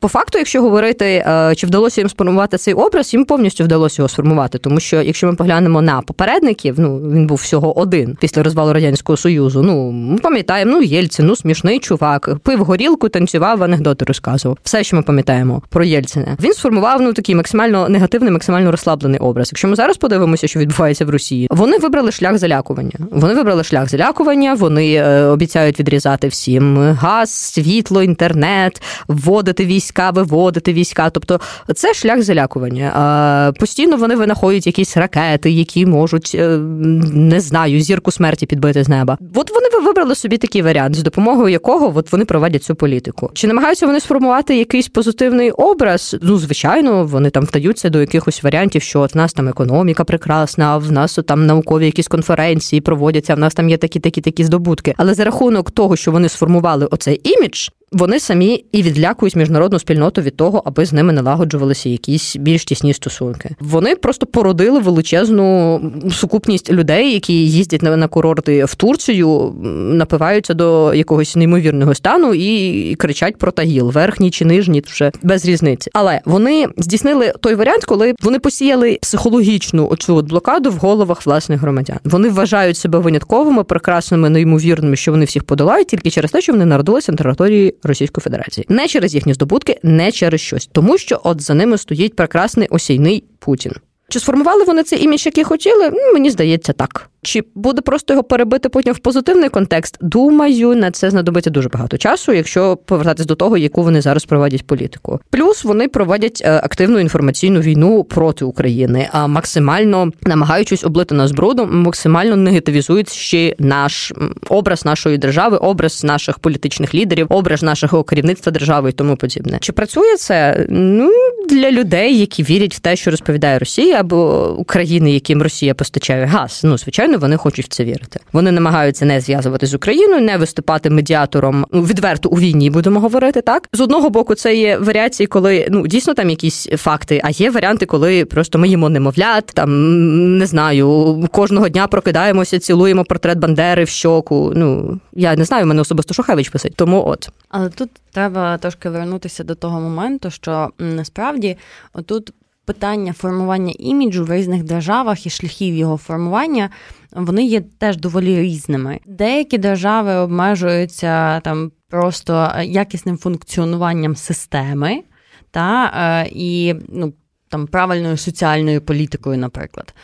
по 0.00 0.08
факту, 0.08 0.38
якщо 0.38 0.62
говорити, 0.62 1.04
е, 1.04 1.54
чи 1.56 1.66
вдалося 1.66 2.00
їм 2.00 2.08
сформувати 2.08 2.58
цей 2.58 2.74
образ, 2.74 3.14
їм 3.14 3.24
повністю 3.24 3.64
вдалося 3.64 4.02
його 4.02 4.08
сформувати. 4.08 4.58
Тому 4.58 4.80
що, 4.80 5.02
якщо 5.02 5.26
ми 5.26 5.34
поглянемо 5.34 5.82
на 5.82 6.00
попередників, 6.00 6.74
ну 6.78 6.98
він 6.98 7.26
був 7.26 7.38
всього 7.38 7.78
один 7.78 8.16
після 8.20 8.42
розвалу 8.42 8.72
радянського 8.72 9.16
союзу. 9.16 9.62
Ну 9.62 9.90
ми 9.90 10.18
пам'ятаємо, 10.18 10.72
ну 10.72 10.82
Єльцин, 10.82 11.26
ну 11.26 11.36
смішний 11.36 11.78
чувак, 11.78 12.30
пив 12.42 12.64
горілку, 12.64 13.08
танцював, 13.08 13.62
анекдоти 13.62 14.04
розказував. 14.04 14.58
Все, 14.62 14.84
що 14.84 14.96
ми 14.96 15.02
пам'ятаємо 15.02 15.62
про 15.68 15.84
Єльцина. 15.84 16.36
Він 16.42 16.52
сформував 16.52 17.00
ну 17.00 17.12
такий 17.12 17.34
максимально 17.34 17.88
негативний, 17.88 18.32
максимально 18.32 18.70
розслаблений 18.70 19.20
образ. 19.20 19.48
Якщо 19.52 19.68
ми 19.68 19.76
зараз 19.76 19.96
подивимося, 19.96 20.48
що 20.48 20.60
відбувається 20.60 21.04
в 21.04 21.10
Росії, 21.10 21.48
вони 21.50 21.78
вибрали 21.78 22.12
шлях 22.12 22.38
залякування. 22.38 22.94
Вони 23.10 23.34
вибрали 23.34 23.64
шлях 23.64 23.88
залякування. 23.88 24.54
Вони 24.54 24.94
е, 24.94 25.24
обіцяють 25.24 25.80
відрізати 25.80 26.28
всім 26.28 26.78
газ, 26.78 27.30
світло, 27.30 28.02
інтернет, 28.02 28.82
вводити 29.08 29.64
військ 29.66 29.87
війська, 29.88 30.10
виводити 30.10 30.72
війська. 30.72 31.10
Тобто 31.10 31.40
це 31.74 31.94
шлях 31.94 32.22
залякування. 32.22 33.52
Постійно 33.60 33.96
вони 33.96 34.16
винаходять 34.16 34.66
якісь 34.66 34.96
ракети, 34.96 35.50
які 35.50 35.86
можуть 35.86 36.32
е, 36.34 36.58
не 36.58 37.40
знаю, 37.40 37.80
зірку 37.80 38.10
смерті 38.10 38.46
підбити 38.46 38.84
з 38.84 38.88
неба. 38.88 39.18
От 39.34 39.50
вони 39.50 39.86
вибрали 39.86 40.14
собі 40.14 40.38
такий 40.38 40.62
варіант, 40.62 40.94
з 40.94 41.02
допомогою 41.02 41.48
якого 41.48 41.92
от 41.96 42.12
вони 42.12 42.24
проводять 42.24 42.62
цю 42.62 42.74
політику. 42.74 43.30
Чи 43.34 43.46
намагаються 43.46 43.86
вони 43.86 44.00
сформувати 44.00 44.56
якийсь 44.56 44.88
позитивний 44.88 45.50
образ? 45.50 46.16
Ну, 46.22 46.38
звичайно, 46.38 47.04
вони 47.04 47.30
там 47.30 47.44
вдаються 47.44 47.88
до 47.88 48.00
якихось 48.00 48.42
варіантів, 48.42 48.82
що 48.82 49.00
от 49.00 49.14
в 49.14 49.16
нас 49.16 49.32
там 49.32 49.48
економіка 49.48 50.04
прекрасна, 50.04 50.76
в 50.76 50.92
нас 50.92 51.18
там 51.26 51.46
наукові 51.46 51.86
якісь 51.86 52.08
конференції 52.08 52.80
проводяться. 52.80 53.34
В 53.34 53.38
нас 53.38 53.54
там 53.54 53.68
є 53.68 53.76
такі, 53.76 54.00
такі, 54.00 54.20
такі 54.20 54.44
здобутки. 54.44 54.94
Але 54.96 55.14
за 55.14 55.24
рахунок 55.24 55.70
того, 55.70 55.96
що 55.96 56.12
вони 56.12 56.28
сформували 56.28 56.86
оцей 56.86 57.20
імідж, 57.24 57.68
вони 57.92 58.20
самі 58.20 58.64
і 58.72 58.82
відлякують 58.82 59.36
міжнародну 59.36 59.78
спільноту 59.78 60.20
від 60.20 60.36
того, 60.36 60.62
аби 60.64 60.86
з 60.86 60.92
ними 60.92 61.12
налагоджувалися 61.12 61.88
якісь 61.88 62.36
більш 62.36 62.64
тісні 62.64 62.94
стосунки. 62.94 63.50
Вони 63.60 63.96
просто 63.96 64.26
породили 64.26 64.80
величезну 64.80 65.80
сукупність 66.10 66.72
людей, 66.72 67.12
які 67.12 67.32
їздять 67.32 67.82
на 67.82 68.08
курорти 68.08 68.64
в 68.64 68.74
Турцію, 68.74 69.54
напиваються 69.92 70.54
до 70.54 70.94
якогось 70.94 71.36
неймовірного 71.36 71.94
стану 71.94 72.34
і 72.34 72.94
кричать 72.94 73.36
про 73.36 73.52
тагіл, 73.52 73.90
верхній 73.90 74.30
чи 74.30 74.44
нижній, 74.44 74.82
вже 74.86 75.12
без 75.22 75.46
різниці. 75.46 75.90
Але 75.94 76.20
вони 76.24 76.66
здійснили 76.76 77.32
той 77.40 77.54
варіант, 77.54 77.84
коли 77.84 78.14
вони 78.22 78.38
посіяли 78.38 78.98
психологічну 79.02 79.88
оцю 79.88 80.16
от 80.16 80.26
блокаду 80.26 80.70
в 80.70 80.76
головах 80.76 81.26
власних 81.26 81.60
громадян. 81.60 81.98
Вони 82.04 82.28
вважають 82.28 82.76
себе 82.76 82.98
винятковими, 82.98 83.64
прекрасними, 83.64 84.30
неймовірними, 84.30 84.96
що 84.96 85.10
вони 85.10 85.24
всіх 85.24 85.44
подолають 85.44 85.88
тільки 85.88 86.10
через 86.10 86.30
те, 86.30 86.40
що 86.40 86.52
вони 86.52 86.64
народилися 86.64 87.12
на 87.12 87.18
території 87.18 87.74
Російської 87.82 88.22
Федерації, 88.22 88.66
не 88.68 88.88
через 88.88 89.14
їхні 89.14 89.34
здобутки, 89.34 89.80
не 89.82 90.12
через 90.12 90.40
щось, 90.40 90.68
тому 90.72 90.98
що 90.98 91.20
от 91.24 91.40
за 91.40 91.54
ними 91.54 91.78
стоїть 91.78 92.16
прекрасний 92.16 92.68
осійний 92.68 93.24
Путін. 93.38 93.72
Чи 94.08 94.20
сформували 94.20 94.64
вони 94.64 94.82
цей 94.82 95.04
імідж, 95.04 95.26
який 95.26 95.44
хотіли? 95.44 95.90
Мені 96.14 96.30
здається, 96.30 96.72
так. 96.72 97.10
Чи 97.22 97.44
буде 97.54 97.82
просто 97.82 98.12
його 98.12 98.24
перебити 98.24 98.68
потім 98.68 98.94
в 98.94 98.98
позитивний 98.98 99.48
контекст? 99.48 99.98
Думаю, 100.00 100.74
на 100.74 100.90
це 100.90 101.10
знадобиться 101.10 101.50
дуже 101.50 101.68
багато 101.68 101.98
часу, 101.98 102.32
якщо 102.32 102.76
повертатись 102.76 103.26
до 103.26 103.34
того, 103.34 103.56
яку 103.56 103.82
вони 103.82 104.00
зараз 104.00 104.24
проводять 104.24 104.66
політику. 104.66 105.20
Плюс 105.30 105.64
вони 105.64 105.88
проводять 105.88 106.42
е, 106.44 106.60
активну 106.64 106.98
інформаційну 106.98 107.60
війну 107.60 108.04
проти 108.04 108.44
України, 108.44 109.08
а 109.12 109.26
максимально 109.26 110.12
намагаючись 110.22 110.84
облити 110.84 111.14
нас 111.14 111.32
брудом, 111.32 111.82
максимально 111.82 112.36
негативізують 112.36 113.12
ще 113.12 113.54
наш 113.58 114.12
образ 114.48 114.84
нашої 114.84 115.18
держави, 115.18 115.56
образ 115.56 116.04
наших 116.04 116.38
політичних 116.38 116.94
лідерів, 116.94 117.26
образ 117.30 117.62
нашого 117.62 118.04
керівництва 118.04 118.52
держави 118.52 118.90
і 118.90 118.92
тому 118.92 119.16
подібне. 119.16 119.58
Чи 119.60 119.72
працює 119.72 120.16
це? 120.16 120.66
Ну 120.68 121.12
для 121.50 121.70
людей, 121.70 122.18
які 122.18 122.42
вірять 122.42 122.74
в 122.74 122.78
те, 122.78 122.96
що 122.96 123.10
розповідає 123.10 123.58
Росія, 123.58 124.00
або 124.00 124.50
України, 124.58 125.12
яким 125.12 125.42
Росія 125.42 125.74
постачає 125.74 126.24
газ. 126.24 126.60
Ну 126.64 126.78
звичайно 126.78 127.07
вони 127.16 127.36
хочуть 127.36 127.66
в 127.66 127.68
це 127.68 127.84
вірити. 127.84 128.20
Вони 128.32 128.52
намагаються 128.52 129.04
не 129.04 129.20
зв'язувати 129.20 129.66
з 129.66 129.74
Україною, 129.74 130.20
не 130.20 130.36
виступати 130.36 130.90
медіатором 130.90 131.66
ну, 131.72 131.82
відверто 131.82 132.28
у 132.28 132.38
війні, 132.38 132.70
будемо 132.70 133.00
говорити 133.00 133.40
так. 133.40 133.68
З 133.72 133.80
одного 133.80 134.10
боку, 134.10 134.34
це 134.34 134.56
є 134.56 134.78
варіації, 134.78 135.26
коли 135.26 135.68
ну 135.70 135.86
дійсно 135.86 136.14
там 136.14 136.30
якісь 136.30 136.66
факти, 136.66 137.20
а 137.24 137.30
є 137.30 137.50
варіанти, 137.50 137.86
коли 137.86 138.24
просто 138.24 138.58
ми 138.58 138.68
їмо 138.68 138.88
немовлят, 138.88 139.46
там 139.46 140.38
не 140.38 140.46
знаю, 140.46 141.28
кожного 141.32 141.68
дня 141.68 141.86
прокидаємося, 141.86 142.58
цілуємо 142.58 143.04
портрет 143.04 143.38
Бандери 143.38 143.84
в 143.84 143.88
щоку. 143.88 144.52
Ну 144.56 145.00
я 145.12 145.36
не 145.36 145.44
знаю, 145.44 145.66
мене 145.66 145.80
особисто 145.80 146.14
Шухевич 146.14 146.48
писать. 146.48 146.74
Тому 146.76 147.06
от. 147.06 147.28
Але 147.48 147.68
тут 147.68 147.90
треба 148.12 148.58
трошки 148.58 148.90
вернутися 148.90 149.44
до 149.44 149.54
того 149.54 149.80
моменту, 149.80 150.30
що 150.30 150.70
насправді 150.78 151.56
отут 151.92 152.32
питання 152.68 153.12
формування 153.12 153.72
іміджу 153.78 154.24
в 154.24 154.32
різних 154.32 154.64
державах 154.64 155.26
і 155.26 155.30
шляхів 155.30 155.74
його 155.74 155.96
формування 155.96 156.70
вони 157.12 157.44
є 157.44 157.60
теж 157.60 157.96
доволі 157.96 158.40
різними. 158.40 159.00
Деякі 159.06 159.58
держави 159.58 160.14
обмежуються 160.14 161.40
там 161.40 161.72
просто 161.88 162.52
якісним 162.64 163.18
функціонуванням 163.18 164.16
системи 164.16 165.02
та 165.50 165.92
е, 165.96 166.30
і 166.32 166.74
ну 166.88 167.12
там 167.48 167.66
правильною 167.66 168.16
соціальною 168.16 168.80
політикою, 168.80 169.38
наприклад. 169.38 169.94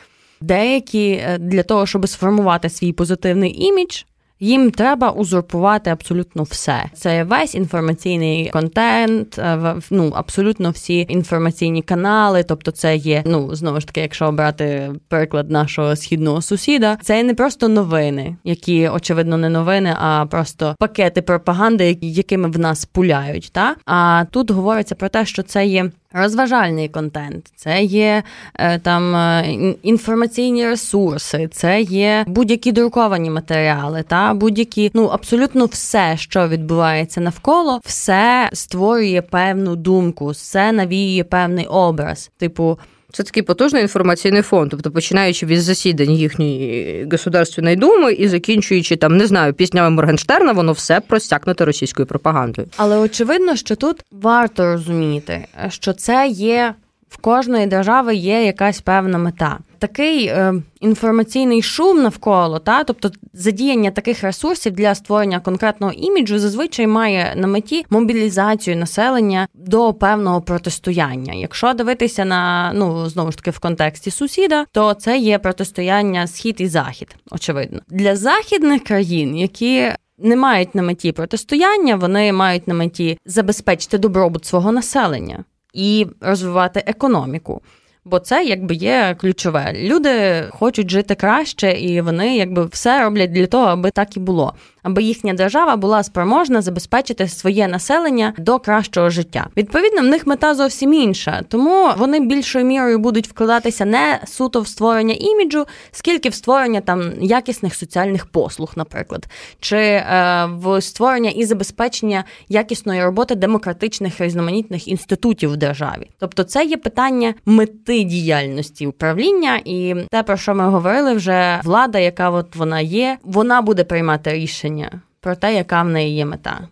Деякі 0.41 1.11
е, 1.11 1.39
для 1.39 1.63
того, 1.63 1.87
щоб 1.87 2.09
сформувати 2.09 2.69
свій 2.69 2.93
позитивний 2.93 3.65
імідж, 3.65 4.03
їм 4.45 4.71
треба 4.71 5.11
узурпувати 5.11 5.91
абсолютно 5.91 6.43
все. 6.43 6.85
Це 6.95 7.25
весь 7.25 7.55
інформаційний 7.55 8.51
контент, 8.51 9.39
е, 9.39 9.77
ну 9.91 10.13
абсолютно 10.15 10.71
всі 10.71 11.07
інформаційні 11.09 11.83
канали. 11.83 12.43
Тобто, 12.43 12.71
це 12.71 12.97
є 12.97 13.23
ну 13.27 13.55
знову 13.55 13.81
ж 13.81 13.87
таки, 13.87 14.01
якщо 14.01 14.27
обрати 14.27 14.93
приклад 15.09 15.51
нашого 15.51 15.97
східного 15.97 16.43
сусіда, 16.43 16.99
це 17.03 17.23
не 17.23 17.35
просто 17.35 17.69
новини, 17.69 18.37
які 18.45 18.89
очевидно 18.89 19.37
не 19.37 19.49
новини, 19.49 19.97
а 20.01 20.27
просто 20.27 20.75
пакети 20.79 21.23
пропаганди, 21.23 21.99
якими 22.01 22.49
в 22.49 22.59
нас 22.59 22.85
пуляють. 22.85 23.51
Та 23.53 23.77
а 23.87 24.25
тут 24.31 24.51
говориться 24.51 24.95
про 24.95 25.09
те, 25.09 25.27
що 25.27 25.43
це 25.43 25.67
є 25.67 25.91
розважальний 26.15 26.89
контент, 26.89 27.53
це 27.57 27.83
є 27.83 28.23
е, 28.55 28.79
там 28.79 29.17
е, 29.17 29.53
інформаційні 29.83 30.67
ресурси, 30.67 31.49
це 31.53 31.81
є 31.81 32.25
будь-які 32.27 32.73
друковані 32.73 33.31
матеріали, 33.31 34.03
та 34.03 34.35
будь-які, 34.35 34.91
ну 34.95 35.07
абсолютно 35.07 35.67
все, 35.67 36.17
що 36.17 36.49
відбувається 36.49 37.21
навколо, 37.21 37.81
все 37.85 38.51
створює 38.53 39.23
певну 39.23 39.77
думку, 39.77 40.29
все 40.29 40.73
навіює 40.73 41.25
певний 41.25 41.67
образ, 41.67 42.31
типу. 42.39 42.79
Це 43.15 43.23
такий 43.23 43.43
потужний 43.43 43.83
інформаційний 43.83 44.43
фонд, 44.43 44.71
тобто 44.71 44.91
починаючи 44.91 45.47
від 45.47 45.63
засідань 45.63 46.11
їхньої 46.11 47.09
Государственної 47.11 47.77
думи 47.77 48.13
і 48.13 48.29
закінчуючи 48.29 48.97
там, 48.97 49.17
не 49.17 49.27
знаю, 49.27 49.53
піснями 49.53 49.91
Моргенштерна, 49.91 50.53
воно 50.53 50.73
все 50.73 51.01
просякнуто 51.01 51.65
російською 51.65 52.07
пропагандою. 52.07 52.69
Але 52.77 52.99
очевидно, 52.99 53.57
що 53.57 53.77
тут 53.77 54.05
варто 54.13 54.65
розуміти, 54.65 55.47
що 55.69 55.93
це 55.93 56.29
є 56.29 56.75
в 57.15 57.17
кожної 57.17 57.67
держави 57.67 58.15
є 58.15 58.45
якась 58.45 58.81
певна 58.81 59.19
мета. 59.19 59.59
Такий 59.79 60.27
е, 60.27 60.55
інформаційний 60.81 61.63
шум 61.63 62.03
навколо, 62.03 62.59
та 62.59 62.85
тобто 62.85 63.11
задіяння 63.33 63.91
таких 63.91 64.23
ресурсів 64.23 64.73
для 64.73 64.95
створення 64.95 65.41
конкретного 65.41 65.93
іміджу 65.93 66.39
зазвичай 66.39 66.87
має 66.87 67.35
на 67.37 67.47
меті 67.47 67.87
мобілізацію 67.91 68.77
населення 68.77 69.49
до 69.55 69.93
певного 69.93 70.41
протистояння. 70.41 71.33
Якщо 71.35 71.73
дивитися 71.73 72.25
на 72.25 72.73
ну 72.75 73.09
знову 73.09 73.31
ж 73.31 73.37
таки 73.37 73.51
в 73.51 73.59
контексті 73.59 74.11
сусіда, 74.11 74.67
то 74.73 74.95
це 74.95 75.19
є 75.19 75.39
протистояння 75.39 76.27
схід 76.27 76.57
і 76.59 76.67
захід. 76.67 77.17
Очевидно, 77.31 77.81
для 77.89 78.17
західних 78.17 78.85
країн, 78.85 79.37
які 79.37 79.93
не 80.19 80.37
мають 80.37 80.75
на 80.75 80.83
меті 80.83 81.13
протистояння, 81.13 81.97
вони 81.97 82.33
мають 82.33 82.69
на 82.69 82.75
меті 82.75 83.19
забезпечити 83.27 83.99
добробут 83.99 84.45
свого 84.45 84.73
населення 84.73 85.45
і 85.75 86.07
розвивати 86.21 86.83
економіку. 86.87 87.63
Бо 88.05 88.19
це 88.19 88.45
якби 88.45 88.75
є 88.75 89.17
ключове. 89.21 89.73
Люди 89.77 90.45
хочуть 90.51 90.91
жити 90.91 91.15
краще, 91.15 91.73
і 91.73 92.01
вони 92.01 92.37
якби 92.37 92.67
все 92.67 93.03
роблять 93.03 93.33
для 93.33 93.47
того, 93.47 93.65
аби 93.65 93.91
так 93.91 94.17
і 94.17 94.21
було 94.21 94.55
аби 94.85 95.03
їхня 95.03 95.35
держава 95.35 95.77
була 95.77 96.03
спроможна 96.03 96.63
забезпечити 96.63 97.29
своє 97.29 97.69
населення 97.69 98.35
до 98.39 98.59
кращого 98.59 99.11
життя. 99.11 99.47
Відповідно, 99.57 100.01
в 100.01 100.05
них 100.05 100.27
мета 100.27 100.55
зовсім 100.55 100.95
інша, 100.95 101.43
тому 101.49 101.91
вони 101.97 102.21
більшою 102.21 102.65
мірою 102.65 102.99
будуть 102.99 103.29
вкладатися 103.29 103.85
не 103.85 104.21
суто 104.27 104.61
в 104.61 104.69
створення 104.69 105.15
іміджу, 105.15 105.67
скільки 105.91 106.29
в 106.29 106.35
створення 106.35 106.81
там 106.81 107.13
якісних 107.21 107.75
соціальних 107.75 108.27
послуг, 108.27 108.73
наприклад, 108.77 109.27
чи 109.61 109.77
е, 109.77 110.49
в 110.53 110.81
створення 110.81 111.31
і 111.31 111.45
забезпечення 111.45 112.25
якісної 112.49 113.05
роботи 113.05 113.35
демократичних 113.35 114.21
різноманітних 114.21 114.89
інститутів 114.89 115.51
в 115.51 115.57
державі. 115.57 116.11
Тобто, 116.19 116.45
це 116.45 116.65
є 116.65 116.77
питання 116.77 117.35
мети 117.47 118.05
діяльності 118.05 118.87
управління, 118.87 119.61
і 119.65 119.95
те, 120.11 120.23
про 120.23 120.37
що 120.37 120.55
ми 120.55 120.69
говорили, 120.69 121.15
вже 121.15 121.61
влада, 121.65 121.99
яка 121.99 122.31
от 122.31 122.57
вона 122.57 122.81
є, 122.81 123.19
вона 123.23 123.63
буде 123.63 123.85
приймати 123.85 124.33
рішення 124.33 124.74
рішення 124.75 125.01
про 125.21 125.37
те, 125.37 125.55
яка 125.55 125.83
в 125.83 125.89
неї 125.89 126.17
є 126.17 126.25
мета. 126.25 126.69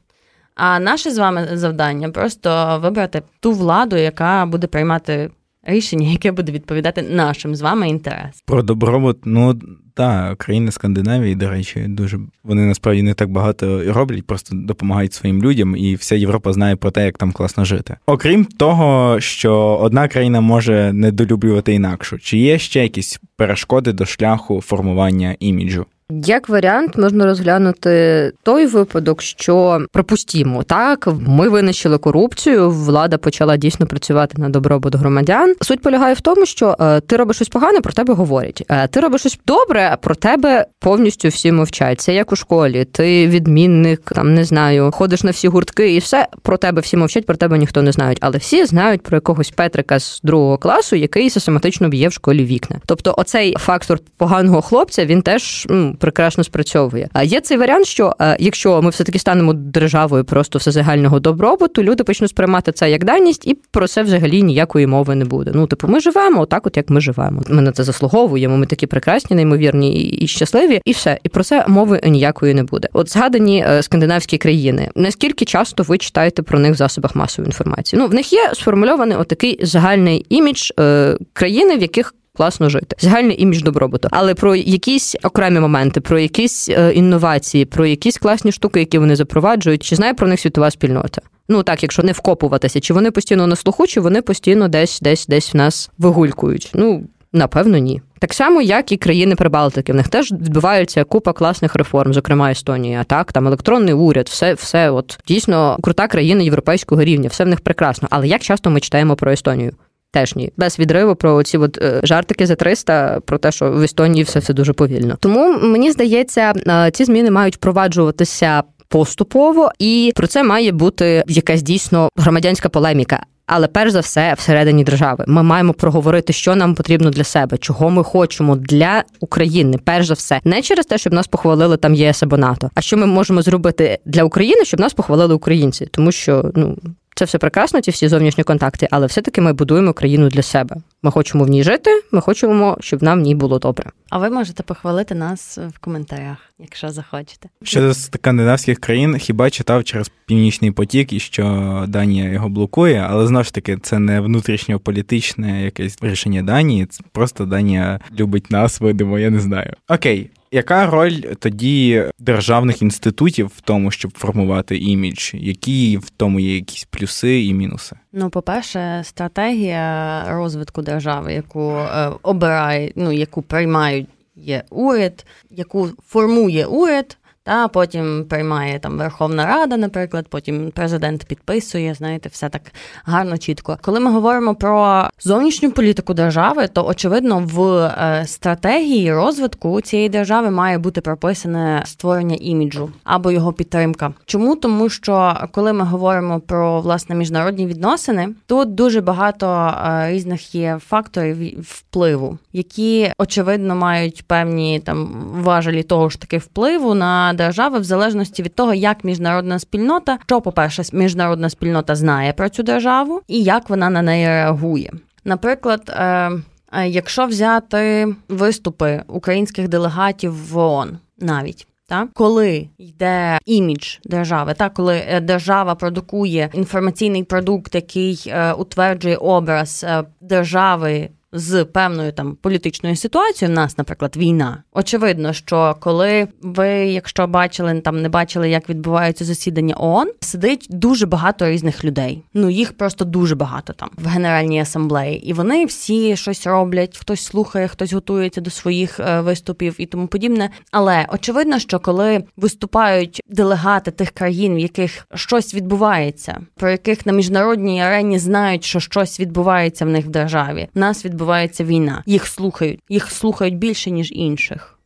А 0.54 0.80
наше 0.80 1.10
з 1.10 1.18
вами 1.18 1.48
завдання 1.52 2.10
просто 2.10 2.80
вибрати 2.82 3.22
ту 3.40 3.52
владу, 3.52 3.96
яка 3.96 4.46
буде 4.46 4.66
приймати 4.66 5.30
рішення, 5.62 6.08
яке 6.08 6.32
буде 6.32 6.52
відповідати 6.52 7.02
нашим 7.02 7.54
з 7.54 7.60
вами 7.60 7.88
інтересам. 7.88 8.42
Про 8.46 8.62
добробут, 8.62 9.18
ну 9.24 9.60
так, 9.94 10.38
країни 10.38 10.70
Скандинавії, 10.72 11.34
до 11.34 11.50
речі, 11.50 11.84
дуже 11.88 12.18
вони 12.44 12.62
насправді 12.62 13.02
не 13.02 13.14
так 13.14 13.30
багато 13.30 13.92
роблять, 13.92 14.26
просто 14.26 14.56
допомагають 14.56 15.14
своїм 15.14 15.42
людям, 15.42 15.76
і 15.76 15.94
вся 15.94 16.14
Європа 16.14 16.52
знає 16.52 16.76
про 16.76 16.90
те, 16.90 17.04
як 17.04 17.18
там 17.18 17.32
класно 17.32 17.64
жити. 17.64 17.96
Окрім 18.06 18.44
того, 18.44 19.20
що 19.20 19.78
одна 19.82 20.08
країна 20.08 20.40
може 20.40 20.92
недолюблювати 20.92 21.74
інакшу, 21.74 22.18
чи 22.18 22.38
є 22.38 22.58
ще 22.58 22.82
якісь 22.82 23.20
перешкоди 23.36 23.92
до 23.92 24.06
шляху 24.06 24.60
формування 24.60 25.36
іміджу? 25.40 25.86
Як 26.12 26.48
варіант 26.48 26.98
можна 26.98 27.26
розглянути 27.26 28.32
той 28.42 28.66
випадок, 28.66 29.22
що 29.22 29.86
припустімо, 29.92 30.62
так 30.62 31.08
ми 31.28 31.48
винищили 31.48 31.98
корупцію, 31.98 32.70
влада 32.70 33.18
почала 33.18 33.56
дійсно 33.56 33.86
працювати 33.86 34.42
на 34.42 34.48
добробут 34.48 34.94
громадян. 34.94 35.54
Суть 35.60 35.82
полягає 35.82 36.14
в 36.14 36.20
тому, 36.20 36.46
що 36.46 36.76
е, 36.80 37.00
ти 37.00 37.16
робиш 37.16 37.36
щось 37.36 37.48
погане, 37.48 37.80
про 37.80 37.92
тебе 37.92 38.14
говорять. 38.14 38.64
Е, 38.68 38.88
ти 38.88 39.00
робиш 39.00 39.20
щось 39.20 39.38
добре, 39.46 39.96
про 40.00 40.14
тебе 40.14 40.66
повністю 40.80 41.28
всі 41.28 41.52
мовчать. 41.52 42.00
Це 42.00 42.14
як 42.14 42.32
у 42.32 42.36
школі. 42.36 42.84
Ти 42.84 43.28
відмінник, 43.28 44.12
там 44.14 44.34
не 44.34 44.44
знаю, 44.44 44.90
ходиш 44.92 45.22
на 45.22 45.30
всі 45.30 45.48
гуртки, 45.48 45.94
і 45.94 45.98
все 45.98 46.26
про 46.42 46.56
тебе 46.56 46.80
всі 46.80 46.96
мовчать, 46.96 47.26
про 47.26 47.36
тебе 47.36 47.58
ніхто 47.58 47.82
не 47.82 47.92
знають. 47.92 48.18
Але 48.20 48.38
всі 48.38 48.64
знають 48.64 49.02
про 49.02 49.16
якогось 49.16 49.50
Петрика 49.50 49.98
з 49.98 50.20
другого 50.22 50.58
класу, 50.58 50.96
який 50.96 51.30
систематично 51.30 51.88
б'є 51.88 52.08
в 52.08 52.12
школі 52.12 52.44
вікна. 52.44 52.76
Тобто, 52.86 53.14
оцей 53.18 53.56
фактор 53.58 53.98
поганого 54.16 54.62
хлопця 54.62 55.06
він 55.06 55.22
теж. 55.22 55.66
Прекрасно 56.02 56.44
спрацьовує. 56.44 57.08
А 57.12 57.22
є 57.22 57.40
цей 57.40 57.58
варіант, 57.58 57.86
що 57.86 58.12
е, 58.20 58.36
якщо 58.40 58.82
ми 58.82 58.90
все 58.90 59.04
таки 59.04 59.18
станемо 59.18 59.52
державою 59.52 60.24
просто 60.24 60.58
всезагального 60.58 61.20
добробуту, 61.20 61.82
люди 61.82 62.04
почнуть 62.04 62.30
сприймати 62.30 62.72
це 62.72 62.90
як 62.90 63.04
даність, 63.04 63.46
і 63.46 63.54
про 63.70 63.88
це 63.88 64.02
взагалі 64.02 64.42
ніякої 64.42 64.86
мови 64.86 65.14
не 65.14 65.24
буде. 65.24 65.50
Ну, 65.54 65.66
типу, 65.66 65.88
ми 65.88 66.00
живемо 66.00 66.40
отак, 66.40 66.66
от 66.66 66.76
як 66.76 66.90
ми 66.90 67.00
живемо. 67.00 67.42
Ми 67.48 67.62
на 67.62 67.72
це 67.72 67.84
заслуговуємо. 67.84 68.56
Ми 68.56 68.66
такі 68.66 68.86
прекрасні, 68.86 69.36
неймовірні 69.36 70.02
і 70.02 70.26
щасливі, 70.26 70.80
і 70.84 70.92
все. 70.92 71.18
І 71.24 71.28
про 71.28 71.44
це 71.44 71.64
мови 71.68 72.00
ніякої 72.04 72.54
не 72.54 72.64
буде. 72.64 72.88
От 72.92 73.10
згадані 73.10 73.64
е, 73.68 73.82
скандинавські 73.82 74.38
країни. 74.38 74.88
Наскільки 74.94 75.44
часто 75.44 75.82
ви 75.82 75.98
читаєте 75.98 76.42
про 76.42 76.58
них 76.58 76.72
в 76.72 76.76
засобах 76.76 77.16
масової 77.16 77.48
інформації? 77.48 78.00
Ну 78.02 78.08
в 78.08 78.14
них 78.14 78.32
є 78.32 78.50
сформульований 78.54 79.16
отакий 79.16 79.58
загальний 79.62 80.26
імідж 80.28 80.70
е, 80.80 81.16
країни, 81.32 81.76
в 81.76 81.82
яких 81.82 82.14
класно 82.36 82.68
жити, 82.68 82.96
загальний 82.98 83.42
імідж 83.42 83.62
добробуту, 83.62 84.08
але 84.10 84.34
про 84.34 84.54
якісь 84.54 85.16
окремі 85.22 85.60
моменти, 85.60 86.00
про 86.00 86.18
якісь 86.18 86.68
е, 86.68 86.92
інновації, 86.92 87.64
про 87.64 87.86
якісь 87.86 88.18
класні 88.18 88.52
штуки, 88.52 88.80
які 88.80 88.98
вони 88.98 89.16
запроваджують, 89.16 89.82
чи 89.82 89.96
знає 89.96 90.14
про 90.14 90.28
них 90.28 90.40
світова 90.40 90.70
спільнота? 90.70 91.22
Ну 91.48 91.62
так, 91.62 91.82
якщо 91.82 92.02
не 92.02 92.12
вкопуватися, 92.12 92.80
чи 92.80 92.94
вони 92.94 93.10
постійно 93.10 93.46
на 93.46 93.56
слуху, 93.56 93.86
чи 93.86 94.00
вони 94.00 94.22
постійно 94.22 94.68
десь, 94.68 95.00
десь, 95.00 95.26
десь 95.26 95.54
в 95.54 95.56
нас 95.56 95.90
вигулькують? 95.98 96.70
Ну 96.74 97.04
напевно, 97.32 97.78
ні. 97.78 98.02
Так 98.18 98.34
само, 98.34 98.62
як 98.62 98.92
і 98.92 98.96
країни 98.96 99.34
Прибалтики, 99.34 99.92
в 99.92 99.96
них 99.96 100.08
теж 100.08 100.32
відбувається 100.32 101.04
купа 101.04 101.32
класних 101.32 101.74
реформ, 101.74 102.14
зокрема 102.14 102.50
Естонія. 102.50 103.04
Так, 103.04 103.32
там 103.32 103.46
електронний 103.46 103.94
уряд, 103.94 104.28
все, 104.28 104.54
все, 104.54 104.90
от 104.90 105.18
дійсно 105.28 105.78
крута 105.82 106.08
країна 106.08 106.42
європейського 106.42 107.04
рівня, 107.04 107.28
все 107.28 107.44
в 107.44 107.48
них 107.48 107.60
прекрасно. 107.60 108.08
Але 108.10 108.28
як 108.28 108.42
часто 108.42 108.70
ми 108.70 108.80
читаємо 108.80 109.16
про 109.16 109.32
Естонію? 109.32 109.72
Теж 110.12 110.36
ні, 110.36 110.52
без 110.56 110.78
відриву 110.78 111.14
про 111.14 111.42
ці 111.42 111.58
от 111.58 111.78
е, 111.78 112.00
жартики 112.02 112.46
за 112.46 112.54
300, 112.54 113.20
про 113.26 113.38
те, 113.38 113.52
що 113.52 113.70
в 113.70 113.82
Естонії 113.82 114.24
все 114.24 114.38
все 114.38 114.52
дуже 114.52 114.72
повільно. 114.72 115.16
Тому 115.20 115.58
мені 115.62 115.92
здається, 115.92 116.52
е, 116.66 116.90
ці 116.90 117.04
зміни 117.04 117.30
мають 117.30 117.56
впроваджуватися 117.56 118.62
поступово, 118.88 119.70
і 119.78 120.12
про 120.14 120.26
це 120.26 120.44
має 120.44 120.72
бути 120.72 121.24
якась 121.28 121.62
дійсно 121.62 122.08
громадянська 122.16 122.68
полеміка. 122.68 123.20
Але 123.46 123.66
перш 123.66 123.92
за 123.92 124.00
все, 124.00 124.34
всередині 124.38 124.84
держави 124.84 125.24
ми 125.28 125.42
маємо 125.42 125.72
проговорити, 125.72 126.32
що 126.32 126.56
нам 126.56 126.74
потрібно 126.74 127.10
для 127.10 127.24
себе, 127.24 127.58
чого 127.58 127.90
ми 127.90 128.04
хочемо 128.04 128.56
для 128.56 129.04
України. 129.20 129.78
Перш 129.84 130.06
за 130.06 130.14
все, 130.14 130.40
не 130.44 130.62
через 130.62 130.86
те, 130.86 130.98
щоб 130.98 131.12
нас 131.12 131.26
похвалили 131.26 131.76
там 131.76 131.94
ЄС 131.94 132.22
або 132.22 132.36
НАТО, 132.36 132.70
а 132.74 132.80
що 132.80 132.96
ми 132.96 133.06
можемо 133.06 133.42
зробити 133.42 133.98
для 134.06 134.24
України, 134.24 134.64
щоб 134.64 134.80
нас 134.80 134.92
похвалили 134.92 135.34
українці, 135.34 135.86
тому 135.86 136.12
що 136.12 136.50
ну 136.54 136.76
це 137.14 137.24
все 137.24 137.38
прекрасно, 137.38 137.80
ці 137.80 137.90
всі 137.90 138.08
зовнішні 138.08 138.44
контакти, 138.44 138.88
але 138.90 139.06
все-таки 139.06 139.40
ми 139.40 139.52
будуємо 139.52 139.92
країну 139.92 140.28
для 140.28 140.42
себе. 140.42 140.76
Ми 141.04 141.10
хочемо 141.10 141.44
в 141.44 141.48
ній 141.48 141.62
жити, 141.62 141.90
ми 142.12 142.20
хочемо, 142.20 142.76
щоб 142.80 143.02
нам 143.02 143.18
в 143.18 143.22
ній 143.22 143.34
було 143.34 143.58
добре. 143.58 143.90
А 144.10 144.18
ви 144.18 144.30
можете 144.30 144.62
похвалити 144.62 145.14
нас 145.14 145.58
в 145.58 145.78
коментарях, 145.78 146.36
якщо 146.58 146.90
захочете. 146.90 147.48
Щодо 147.62 147.94
скандинавських 147.94 148.80
країн, 148.80 149.18
хіба 149.18 149.50
читав 149.50 149.84
через 149.84 150.10
північний 150.26 150.70
потік 150.70 151.12
і 151.12 151.20
що 151.20 151.84
Данія 151.88 152.30
його 152.30 152.48
блокує, 152.48 153.06
але 153.10 153.26
знову 153.26 153.44
ж 153.44 153.54
таки, 153.54 153.76
це 153.76 153.98
не 153.98 154.20
внутрішньополітичне 154.20 155.64
якесь 155.64 155.98
рішення 156.02 156.42
Данії. 156.42 156.86
Це 156.86 157.04
просто 157.12 157.44
Данія 157.44 158.00
любить 158.18 158.50
нас, 158.50 158.80
видимо, 158.80 159.18
я 159.18 159.30
не 159.30 159.40
знаю. 159.40 159.74
Окей. 159.88 160.30
Яка 160.54 160.86
роль 160.86 161.12
тоді 161.38 162.04
державних 162.18 162.82
інститутів 162.82 163.46
в 163.56 163.60
тому, 163.60 163.90
щоб 163.90 164.18
формувати 164.18 164.78
імідж? 164.78 165.30
Які 165.34 165.96
в 165.96 166.10
тому 166.10 166.40
є 166.40 166.54
якісь 166.54 166.84
плюси 166.84 167.44
і 167.44 167.54
мінуси? 167.54 167.96
Ну, 168.12 168.30
по-перше, 168.30 169.00
стратегія 169.04 170.24
розвитку 170.28 170.82
держави, 170.82 170.91
яку 171.30 171.70
е, 171.70 172.10
обирає, 172.22 172.92
ну 172.96 173.12
яку 173.12 173.42
приймають 173.42 174.08
є 174.36 174.62
уряд, 174.70 175.26
яку 175.50 175.88
формує 176.06 176.66
уряд, 176.66 177.16
та 177.44 177.68
потім 177.68 178.24
приймає 178.28 178.78
там 178.78 178.98
Верховна 178.98 179.46
Рада, 179.46 179.76
наприклад, 179.76 180.26
потім 180.28 180.70
президент 180.74 181.24
підписує. 181.24 181.94
Знаєте, 181.94 182.28
все 182.28 182.48
так 182.48 182.62
гарно, 183.04 183.38
чітко. 183.38 183.78
Коли 183.80 184.00
ми 184.00 184.10
говоримо 184.10 184.54
про 184.54 185.08
зовнішню 185.20 185.70
політику 185.70 186.14
держави, 186.14 186.68
то 186.72 186.86
очевидно 186.86 187.38
в 187.46 187.62
е, 187.62 188.24
стратегії 188.26 189.14
розвитку 189.14 189.80
цієї 189.80 190.08
держави 190.08 190.50
має 190.50 190.78
бути 190.78 191.00
прописане 191.00 191.82
створення 191.86 192.36
іміджу 192.40 192.90
або 193.04 193.30
його 193.30 193.52
підтримка. 193.52 194.12
Чому 194.24 194.56
тому, 194.56 194.88
що 194.88 195.36
коли 195.52 195.72
ми 195.72 195.84
говоримо 195.84 196.40
про 196.40 196.80
власне 196.80 197.14
міжнародні 197.14 197.66
відносини, 197.66 198.28
тут 198.46 198.74
дуже 198.74 199.00
багато 199.00 199.74
е, 199.86 200.10
різних 200.10 200.54
є 200.54 200.78
факторів 200.88 201.60
впливу, 201.62 202.38
які 202.52 203.12
очевидно 203.18 203.74
мають 203.74 204.24
певні 204.26 204.80
там 204.80 205.08
важелі 205.32 205.82
того 205.82 206.08
ж 206.08 206.20
таки 206.20 206.38
впливу 206.38 206.94
на 206.94 207.31
держави 207.32 207.78
в 207.78 207.84
залежності 207.84 208.42
від 208.42 208.54
того, 208.54 208.74
як 208.74 209.04
міжнародна 209.04 209.58
спільнота, 209.58 210.18
що, 210.26 210.40
по-перше, 210.40 210.82
міжнародна 210.92 211.50
спільнота 211.50 211.94
знає 211.94 212.32
про 212.32 212.48
цю 212.48 212.62
державу 212.62 213.20
і 213.28 213.42
як 213.42 213.70
вона 213.70 213.90
на 213.90 214.02
неї 214.02 214.26
реагує. 214.26 214.92
Наприклад, 215.24 215.92
е, 215.96 216.30
е, 216.72 216.88
якщо 216.88 217.26
взяти 217.26 218.14
виступи 218.28 219.02
українських 219.08 219.68
делегатів 219.68 220.52
в 220.52 220.58
ООН 220.58 220.98
навіть. 221.18 221.66
Так, 221.88 222.08
коли 222.14 222.68
йде 222.78 223.38
імідж 223.46 223.96
держави, 224.04 224.54
так 224.54 224.74
коли 224.74 225.02
е, 225.08 225.20
держава 225.20 225.74
продукує 225.74 226.50
інформаційний 226.52 227.24
продукт, 227.24 227.74
який 227.74 228.32
утверджує 228.58 229.16
образ 229.16 229.86
держави 230.20 231.08
з 231.32 231.64
певною 231.64 232.12
там 232.12 232.36
політичною 232.40 232.96
ситуацією, 232.96 233.52
в 233.52 233.56
нас, 233.56 233.78
наприклад, 233.78 234.16
війна. 234.16 234.62
Очевидно, 234.72 235.32
що 235.32 235.76
коли 235.80 236.28
ви, 236.42 236.68
якщо 236.68 237.26
бачили 237.26 237.80
там, 237.80 238.02
не 238.02 238.08
бачили, 238.08 238.50
як 238.50 238.68
відбуваються 238.68 239.24
засідання 239.24 239.74
ООН, 239.78 240.10
сидить 240.20 240.66
дуже 240.70 241.06
багато 241.06 241.48
різних 241.48 241.84
людей. 241.84 242.22
Ну 242.34 242.50
їх 242.50 242.72
просто 242.72 243.04
дуже 243.04 243.34
багато 243.34 243.72
там 243.72 243.90
в 243.96 244.06
генеральній 244.06 244.60
асамблеї, 244.60 245.28
і 245.28 245.32
вони 245.32 245.64
всі 245.64 246.16
щось 246.16 246.46
роблять, 246.46 246.98
хтось 246.98 247.20
слухає, 247.20 247.68
хтось 247.68 247.92
готується 247.92 248.40
до 248.40 248.50
своїх 248.50 249.00
е, 249.00 249.20
виступів 249.20 249.74
і 249.78 249.86
тому 249.86 250.06
подібне. 250.06 250.50
Але 250.70 251.06
очевидно, 251.12 251.58
що 251.58 251.80
коли 251.80 252.24
виступають 252.36 253.22
делегати 253.28 253.90
тих 253.90 254.10
країн, 254.10 254.54
в 254.54 254.58
яких 254.58 255.06
щось 255.14 255.54
відбувається, 255.54 256.40
про 256.56 256.70
яких 256.70 257.06
на 257.06 257.12
міжнародній 257.12 257.82
арені 257.82 258.18
знають, 258.18 258.64
що 258.64 258.80
щось 258.80 259.20
відбувається 259.20 259.84
в 259.84 259.88
них 259.88 260.06
в 260.06 260.08
державі, 260.08 260.68
нас 260.74 261.04
відбувається 261.04 261.21
відбувається 261.22 261.64
війна. 261.64 262.02
Їх 262.06 262.26
слухають, 262.26 262.80
їх 262.88 263.10
слухають 263.10 263.58
більше 263.58 263.90
ніж 263.90 264.12
інших. 264.12 264.78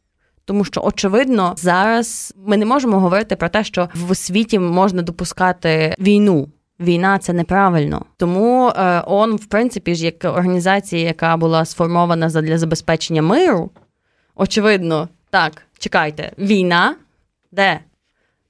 Тому 0.45 0.65
що, 0.65 0.81
очевидно, 0.85 1.55
зараз 1.57 2.35
ми 2.37 2.57
не 2.57 2.67
можемо 2.67 3.01
говорити 3.01 3.37
про 3.37 3.49
те, 3.49 3.65
що 3.65 3.89
в 3.95 4.15
світі 4.15 4.59
можна 4.59 5.03
допускати 5.03 5.95
війну. 5.99 6.49
Війна 6.81 7.19
це 7.19 7.33
неправильно. 7.33 8.05
Тому 8.17 8.69
е, 8.69 9.03
ООН, 9.07 9.37
в 9.37 9.47
принципі, 9.47 9.95
ж 9.95 10.05
як 10.05 10.25
організація, 10.25 11.03
яка 11.03 11.37
була 11.37 11.65
сформована 11.65 12.29
для 12.29 12.59
забезпечення 12.59 13.23
миру. 13.23 13.71
Очевидно, 14.35 15.09
так, 15.31 15.63
чекайте, 15.79 16.33
війна 16.39 16.97
де? 17.53 17.81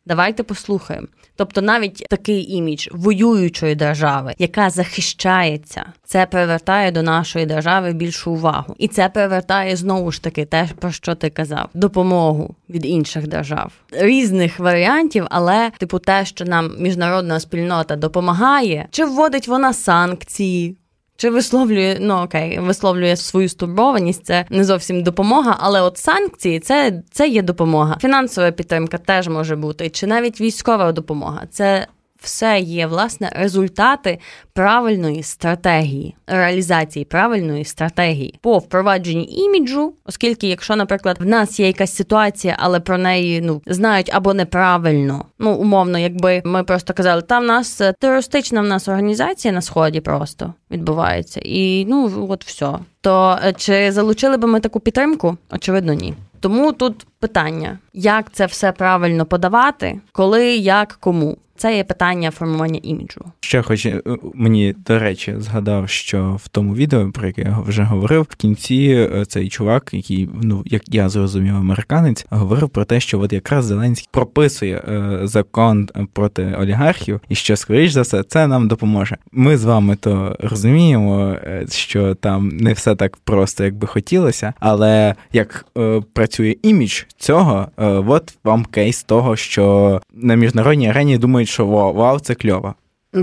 Давайте 0.07 0.43
послухаємо. 0.43 1.07
Тобто 1.37 1.63
навіть 1.63 2.07
такий 2.11 2.53
імідж 2.53 2.89
воюючої 2.93 3.75
держави, 3.75 4.35
яка 4.39 4.71
захищається, 4.71 5.85
це 6.05 6.27
привертає 6.27 6.91
до 6.91 7.03
нашої 7.03 7.47
держави 7.47 7.93
більшу 7.93 8.33
увагу, 8.33 8.75
і 8.79 8.89
це 8.89 9.09
привертає 9.09 9.77
знову 9.77 10.13
ж 10.13 10.23
таки 10.23 10.45
те, 10.45 10.69
про 10.79 10.93
що 10.93 11.15
ти 11.15 11.31
казав, 11.31 11.69
допомогу 11.75 12.55
від 12.71 12.87
інших 12.87 13.29
держав, 13.29 13.73
різних 13.91 14.59
варіантів, 14.59 15.27
але 15.31 15.71
типу, 15.79 15.99
те, 15.99 16.25
що 16.25 16.45
нам 16.45 16.71
міжнародна 16.79 17.41
спільнота 17.41 17.97
допомагає, 17.97 18.89
чи 18.91 19.05
вводить 19.05 19.49
вона 19.49 19.73
санкції. 19.73 20.77
Чи 21.17 21.31
висловлює 21.31 21.97
ну 22.01 22.15
окей, 22.15 22.59
висловлює 22.59 23.17
свою 23.17 23.49
стурбованість, 23.49 24.27
це 24.27 24.45
не 24.51 24.65
зовсім 24.65 25.03
допомога, 25.03 25.57
але 25.61 25.81
от 25.81 25.99
санкції 25.99 26.61
це 26.61 27.03
це 27.11 27.29
є 27.29 27.43
допомога. 27.43 27.99
Фінансова 28.01 28.51
підтримка 28.51 28.99
теж 28.99 29.29
може 29.29 29.57
бути, 29.57 29.91
чи 29.91 30.07
навіть 30.07 30.41
військова 30.41 30.93
допомога. 30.93 31.43
Це 31.51 31.87
все 32.21 32.61
є 32.61 32.87
власне 32.87 33.33
результати 33.37 34.19
правильної 34.53 35.23
стратегії, 35.23 36.17
реалізації 36.27 37.05
правильної 37.05 37.65
стратегії 37.65 38.39
по 38.41 38.59
впровадженні 38.59 39.29
іміджу, 39.33 39.93
оскільки, 40.05 40.49
якщо, 40.49 40.77
наприклад, 40.77 41.17
в 41.21 41.27
нас 41.27 41.61
є 41.61 41.67
якась 41.67 41.95
ситуація, 41.95 42.57
але 42.59 42.81
про 42.81 42.99
неї 42.99 43.41
ну 43.41 43.63
знають 43.67 44.11
або 44.13 44.35
неправильно, 44.35 45.25
ну 45.39 45.55
умовно, 45.55 45.99
якби 45.99 46.43
ми 46.45 46.65
просто 46.65 46.95
казали, 46.95 47.23
та 47.23 47.39
в 47.39 47.45
нас 47.45 47.83
терористична 48.01 48.61
в 48.61 48.65
нас 48.65 48.89
організація 48.89 49.55
на 49.55 49.63
сході 49.63 50.01
просто 50.01 50.55
відбувається, 50.71 51.41
і 51.45 51.85
ну 51.89 52.27
от 52.31 52.45
все. 52.45 52.73
То 53.01 53.39
е, 53.45 53.53
чи 53.53 53.93
залучили 53.93 54.37
би 54.37 54.49
ми 54.49 54.61
таку 54.61 54.81
підтримку? 54.81 55.37
Очевидно, 55.51 55.93
ні. 55.93 56.15
Тому 56.41 56.73
тут 56.73 57.07
питання, 57.21 57.79
як 57.93 58.33
це 58.33 58.47
все 58.47 58.73
правильно 58.73 59.27
подавати, 59.27 60.01
коли, 60.13 60.57
як, 60.57 60.97
кому. 61.01 61.37
Це 61.57 61.77
є 61.77 61.85
питання 61.85 62.31
формування 62.31 62.81
іміджу. 62.83 63.21
Ще 63.41 63.63
хоч 63.63 63.87
е, 63.87 64.03
мені 64.35 64.75
до 64.87 64.99
речі 64.99 65.35
згадав, 65.39 65.89
що 65.89 66.41
в 66.45 66.49
тому 66.49 66.75
відео, 66.75 67.11
про 67.11 67.27
яке 67.27 67.43
я 67.43 67.59
вже 67.67 67.83
говорив, 67.83 68.27
в 68.31 68.37
кінці 68.37 69.09
е, 69.15 69.25
цей 69.25 69.49
чувак, 69.49 69.91
який 69.93 70.29
ну 70.43 70.63
як 70.67 70.83
я 70.95 71.09
зрозумів, 71.09 71.57
американець, 71.57 72.27
говорив 72.31 72.69
про 72.69 72.85
те, 72.85 73.01
що 73.01 73.21
от 73.21 73.33
якраз 73.33 73.65
Зеленський 73.65 74.09
прописує 74.13 74.77
е, 74.77 75.21
закон 75.23 75.89
проти 76.13 76.57
олігархів, 76.61 77.21
і 77.29 77.35
що 77.35 77.57
скоріш 77.57 77.91
за 77.91 78.03
все 78.03 78.23
це 78.23 78.47
нам 78.47 78.69
допоможе. 78.69 79.17
Ми 79.33 79.57
з 79.57 79.65
вами 79.65 79.97
то 79.97 80.37
розуміємо, 80.41 81.37
що 81.69 82.15
там 82.15 82.49
не 82.49 82.73
все 82.73 82.97
так 82.97 83.17
просто, 83.17 83.65
як 83.65 83.75
би 83.75 83.87
хотілося, 83.87 84.53
але 84.61 85.15
як 85.33 85.67
працює 86.13 86.57
імідж 86.63 87.03
цього, 87.19 87.69
от 88.07 88.39
вам 88.45 88.65
кейс 88.65 89.03
того, 89.03 89.37
що 89.37 90.01
на 90.13 90.35
міжнародній 90.35 90.91
арені 90.91 91.19
думають, 91.19 91.46
що 91.47 91.67
вау, 91.67 91.95
вау, 91.95 92.19
це 92.19 92.35
кльово. 92.35 92.75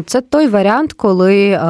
Це 0.05 0.21
той 0.21 0.47
варіант, 0.47 0.93
коли 0.93 1.49
е, 1.49 1.61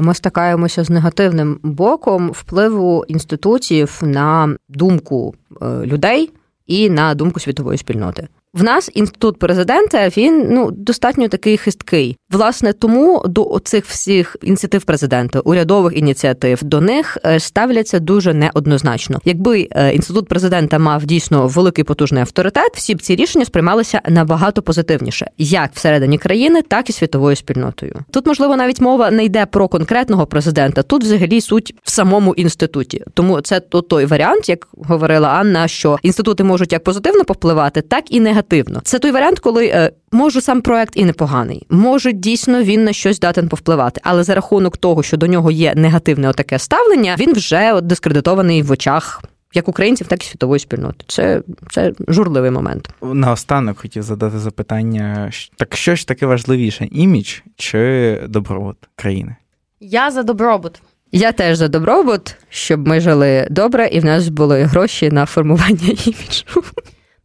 ми 0.00 0.14
стикаємося 0.14 0.84
з 0.84 0.90
негативним 0.90 1.58
боком 1.62 2.30
впливу 2.30 3.04
інститутів 3.08 4.00
на 4.02 4.56
думку 4.68 5.34
е, 5.62 5.66
людей 5.66 6.30
і 6.66 6.90
на 6.90 7.14
думку 7.14 7.40
світової 7.40 7.78
спільноти. 7.78 8.28
В 8.54 8.62
нас 8.62 8.90
інститут 8.94 9.38
президента 9.38 10.08
він 10.08 10.46
ну 10.50 10.70
достатньо 10.70 11.28
такий 11.28 11.56
хисткий. 11.56 12.16
Власне, 12.30 12.72
тому 12.72 13.24
до 13.26 13.60
цих 13.64 13.86
всіх 13.86 14.36
ініціатив 14.42 14.84
президента, 14.84 15.40
урядових 15.40 15.96
ініціатив, 15.96 16.58
до 16.62 16.80
них 16.80 17.18
е, 17.24 17.40
ставляться 17.40 17.98
дуже 17.98 18.34
неоднозначно. 18.34 19.20
Якби 19.24 19.68
е, 19.70 19.94
інститут 19.94 20.28
президента 20.28 20.78
мав 20.78 21.04
дійсно 21.04 21.46
великий 21.46 21.84
потужний 21.84 22.22
авторитет, 22.22 22.72
всі 22.74 22.94
б 22.94 23.02
ці 23.02 23.16
рішення 23.16 23.44
сприймалися 23.44 24.00
набагато 24.08 24.62
позитивніше, 24.62 25.30
як 25.38 25.70
всередині 25.74 26.18
країни, 26.18 26.62
так 26.62 26.90
і 26.90 26.92
світовою 26.92 27.36
спільнотою. 27.36 27.94
Тут 28.10 28.26
можливо 28.26 28.56
навіть 28.56 28.80
мова 28.80 29.10
не 29.10 29.24
йде 29.24 29.46
про 29.46 29.68
конкретного 29.68 30.26
президента. 30.26 30.82
Тут 30.82 31.04
взагалі 31.04 31.40
суть 31.40 31.74
в 31.82 31.90
самому 31.90 32.34
інституті. 32.34 33.04
Тому 33.14 33.40
це 33.40 33.60
той 33.60 34.04
варіант, 34.06 34.48
як 34.48 34.68
говорила 34.72 35.28
Анна, 35.28 35.68
що 35.68 35.98
інститути 36.02 36.44
можуть 36.44 36.72
як 36.72 36.84
позитивно 36.84 37.24
повпливати, 37.24 37.80
так 37.80 38.04
і 38.08 38.20
негативно 38.20 38.41
негативно. 38.42 38.80
Це 38.84 38.98
той 38.98 39.10
варіант, 39.10 39.38
коли 39.38 39.66
е, 39.66 39.90
може 40.12 40.40
сам 40.40 40.60
проект 40.60 40.92
і 40.96 41.04
непоганий, 41.04 41.66
може 41.70 42.12
дійсно 42.12 42.62
він 42.62 42.84
на 42.84 42.92
щось 42.92 43.16
здатен 43.16 43.48
повпливати, 43.48 44.00
але 44.04 44.24
за 44.24 44.34
рахунок 44.34 44.76
того, 44.76 45.02
що 45.02 45.16
до 45.16 45.26
нього 45.26 45.50
є 45.50 45.74
негативне 45.76 46.28
отаке 46.28 46.58
ставлення, 46.58 47.16
він 47.18 47.32
вже 47.32 47.72
от 47.72 47.86
дискредитований 47.86 48.62
в 48.62 48.70
очах. 48.70 49.22
Як 49.54 49.68
українців, 49.68 50.06
так 50.06 50.22
і 50.22 50.26
світової 50.26 50.60
спільноти. 50.60 51.04
Це 51.08 51.42
це 51.70 51.92
журливий 52.08 52.50
момент. 52.50 52.88
Наостанок 53.02 53.78
хотів 53.78 54.02
задати 54.02 54.38
запитання: 54.38 55.30
так 55.56 55.76
що 55.76 55.94
ж 55.94 56.08
таке 56.08 56.26
важливіше: 56.26 56.88
імідж 56.92 57.38
чи 57.56 58.20
добробут 58.28 58.76
країни? 58.96 59.36
Я 59.80 60.10
за 60.10 60.22
добробут. 60.22 60.82
Я 61.12 61.32
теж 61.32 61.58
за 61.58 61.68
добробут, 61.68 62.36
щоб 62.48 62.88
ми 62.88 63.00
жили 63.00 63.46
добре, 63.50 63.88
і 63.92 64.00
в 64.00 64.04
нас 64.04 64.28
були 64.28 64.62
гроші 64.62 65.10
на 65.10 65.26
формування 65.26 65.88
іміджу. 66.06 66.62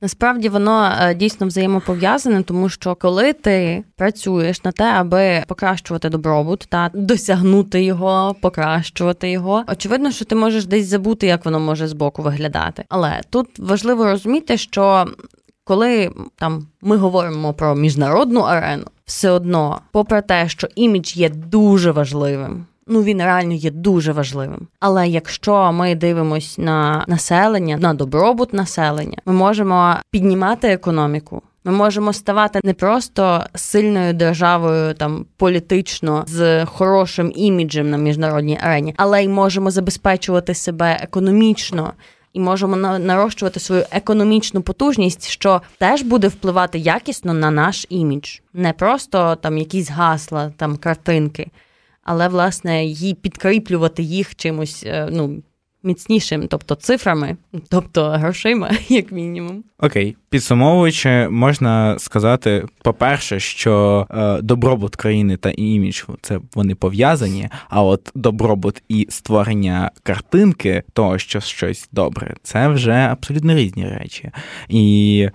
Насправді 0.01 0.49
воно 0.49 0.91
е, 0.99 1.15
дійсно 1.15 1.47
взаємопов'язане, 1.47 2.43
тому 2.43 2.69
що 2.69 2.95
коли 2.95 3.33
ти 3.33 3.83
працюєш 3.95 4.63
на 4.63 4.71
те, 4.71 4.83
аби 4.83 5.43
покращувати 5.47 6.09
добробут 6.09 6.67
та 6.69 6.91
досягнути 6.93 7.83
його, 7.83 8.35
покращувати 8.41 9.31
його, 9.31 9.63
очевидно, 9.67 10.11
що 10.11 10.25
ти 10.25 10.35
можеш 10.35 10.65
десь 10.65 10.87
забути, 10.87 11.27
як 11.27 11.45
воно 11.45 11.59
може 11.59 11.87
збоку 11.87 12.21
виглядати. 12.21 12.83
Але 12.89 13.21
тут 13.29 13.59
важливо 13.59 14.05
розуміти, 14.05 14.57
що 14.57 15.05
коли 15.63 16.11
там 16.35 16.67
ми 16.81 16.97
говоримо 16.97 17.53
про 17.53 17.75
міжнародну 17.75 18.39
арену, 18.39 18.85
все 19.05 19.29
одно, 19.29 19.81
попри 19.91 20.21
те, 20.21 20.49
що 20.49 20.67
імідж 20.75 21.17
є 21.17 21.29
дуже 21.29 21.91
важливим 21.91 22.65
ну 22.87 23.03
він 23.03 23.17
реально 23.17 23.53
є 23.53 23.71
дуже 23.71 24.11
важливим. 24.11 24.67
Але 24.79 25.07
якщо 25.07 25.71
ми 25.71 25.95
дивимось 25.95 26.57
на 26.57 27.05
населення, 27.07 27.77
на 27.77 27.93
добробут 27.93 28.53
населення, 28.53 29.17
ми 29.25 29.33
можемо 29.33 29.95
піднімати 30.11 30.67
економіку. 30.67 31.41
Ми 31.67 31.73
можемо 31.73 32.13
ставати 32.13 32.59
не 32.63 32.73
просто 32.73 33.43
сильною 33.55 34.13
державою, 34.13 34.93
там 34.93 35.25
політично 35.37 36.23
з 36.27 36.65
хорошим 36.65 37.31
іміджем 37.35 37.89
на 37.89 37.97
міжнародній 37.97 38.59
арені, 38.61 38.93
але 38.97 39.23
й 39.23 39.27
можемо 39.27 39.71
забезпечувати 39.71 40.53
себе 40.53 40.99
економічно. 41.01 41.93
І 42.33 42.39
можемо 42.39 42.75
нарощувати 42.75 43.59
свою 43.59 43.83
економічну 43.91 44.61
потужність, 44.61 45.27
що 45.27 45.61
теж 45.77 46.01
буде 46.01 46.27
впливати 46.27 46.79
якісно 46.79 47.33
на 47.33 47.51
наш 47.51 47.85
імідж, 47.89 48.39
не 48.53 48.73
просто 48.73 49.35
там 49.35 49.57
якісь 49.57 49.89
гасла, 49.89 50.51
там 50.57 50.77
картинки, 50.77 51.47
але 52.07 52.27
власне 52.27 52.85
її 52.85 53.13
підкріплювати 53.13 54.03
їх 54.03 54.35
чимось 54.35 54.83
е, 54.87 55.09
ну, 55.11 55.43
міцнішим, 55.83 56.47
тобто 56.47 56.75
цифрами, 56.75 57.37
тобто 57.69 58.09
грошима, 58.09 58.71
як 58.89 59.11
мінімум. 59.11 59.63
Окей, 59.79 60.15
підсумовуючи, 60.29 61.29
можна 61.29 61.99
сказати, 61.99 62.65
по-перше, 62.83 63.39
що 63.39 64.07
е, 64.09 64.41
добробут 64.41 64.95
країни 64.95 65.37
та 65.37 65.49
імідж 65.49 66.03
це 66.21 66.39
вони 66.55 66.75
пов'язані. 66.75 67.49
А 67.69 67.83
от 67.83 68.11
добробут 68.15 68.83
і 68.89 69.07
створення 69.09 69.91
картинки, 70.03 70.83
того, 70.93 71.17
що 71.17 71.39
щось 71.39 71.89
добре, 71.91 72.35
це 72.43 72.67
вже 72.67 72.93
абсолютно 72.93 73.55
різні 73.55 73.87
речі. 73.87 74.31
І 74.69 75.29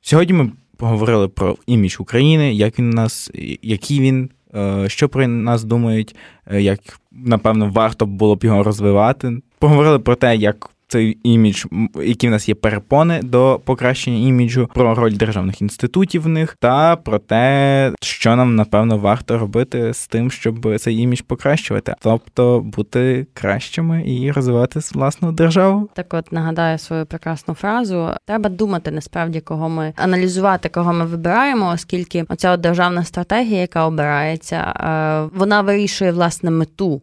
сьогодні 0.00 0.34
ми 0.34 0.50
поговорили 0.76 1.28
про 1.28 1.56
імідж 1.66 1.96
України, 1.98 2.54
як 2.54 2.78
він 2.78 2.90
у 2.90 2.94
нас, 2.94 3.30
який 3.62 4.00
він. 4.00 4.30
Е, 4.56 4.88
що 4.88 5.08
про 5.08 5.28
нас 5.28 5.64
думають, 5.64 6.16
е, 6.46 6.62
як 6.62 6.80
напевно 7.12 7.70
варто 7.70 8.06
було 8.06 8.36
б 8.36 8.44
його 8.44 8.62
розвивати. 8.62 9.38
Поговорили 9.58 9.98
про 9.98 10.16
те, 10.16 10.36
як 10.36 10.70
цей 10.88 11.18
імідж, 11.22 11.64
які 12.04 12.28
в 12.28 12.30
нас 12.30 12.48
є 12.48 12.54
перепони 12.54 13.20
до 13.22 13.60
покращення 13.64 14.28
іміджу, 14.28 14.70
про 14.74 14.94
роль 14.94 15.12
державних 15.12 15.62
інститутів 15.62 16.22
в 16.22 16.28
них, 16.28 16.56
та 16.60 16.96
про 16.96 17.18
те, 17.18 17.92
що 18.00 18.36
нам 18.36 18.56
напевно 18.56 18.98
варто 18.98 19.38
робити 19.38 19.94
з 19.94 20.06
тим, 20.06 20.30
щоб 20.30 20.78
цей 20.78 20.96
імідж 20.96 21.20
покращувати, 21.20 21.94
тобто 22.00 22.60
бути 22.60 23.26
кращими 23.32 24.02
і 24.06 24.32
розвивати 24.32 24.80
власну 24.94 25.32
державу. 25.32 25.88
Так, 25.94 26.14
от 26.14 26.32
нагадаю 26.32 26.78
свою 26.78 27.06
прекрасну 27.06 27.54
фразу: 27.54 28.10
треба 28.26 28.50
думати 28.50 28.90
насправді, 28.90 29.40
кого 29.40 29.68
ми 29.68 29.92
аналізувати, 29.96 30.68
кого 30.68 30.92
ми 30.92 31.04
вибираємо, 31.04 31.70
оскільки 31.74 32.24
оця 32.28 32.56
державна 32.56 33.04
стратегія, 33.04 33.60
яка 33.60 33.86
обирається, 33.86 34.56
е, 34.56 35.38
вона 35.38 35.62
вирішує 35.62 36.12
власне 36.12 36.50
мету 36.50 37.02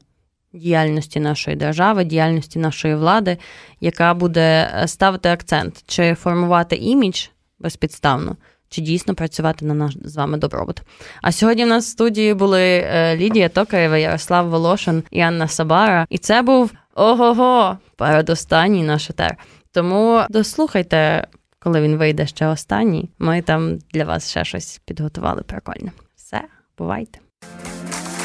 діяльності 0.54 1.20
нашої 1.20 1.58
держави, 1.58 2.04
діяльності 2.04 2.60
нашої 2.60 2.96
влади, 2.96 3.38
яка 3.82 4.14
буде 4.14 4.72
е, 4.76 4.88
ставити 4.88 5.30
акцент, 5.30 5.84
чи 5.88 6.14
формувати 6.14 6.76
імідж 6.76 7.28
безпідставно, 7.60 8.36
чи 8.70 8.82
дійсно 8.82 9.16
працювати 9.16 9.66
на 9.66 9.74
наш 9.74 9.98
з 10.04 10.16
вами 10.16 10.38
добробут. 10.38 10.82
А 11.22 11.32
сьогодні 11.32 11.66
в 11.66 11.68
нас 11.68 11.86
в 11.86 11.90
студії 11.90 12.34
були 12.34 12.62
е, 12.62 13.18
Лідія 13.18 13.50
Токаєва, 13.50 13.98
Ярослав 13.98 14.50
Волошин 14.50 15.04
і 15.12 15.20
Анна 15.20 15.48
Сабара. 15.48 16.06
І 16.10 16.18
це 16.18 16.42
був 16.42 16.72
ого-го, 16.96 17.78
передостанній 17.96 18.84
наш 18.84 19.10
етер. 19.10 19.38
Тому 19.72 20.24
дослухайте, 20.30 21.28
коли 21.60 21.82
він 21.82 21.98
вийде 21.98 22.28
ще 22.28 22.48
останній. 22.48 23.10
Ми 23.20 23.42
там 23.42 23.78
для 23.94 24.06
вас 24.06 24.30
ще 24.30 24.46
щось 24.46 24.82
підготували 24.86 25.42
прикольне. 25.42 25.92
Все, 26.16 26.42
бувайте. 26.78 27.20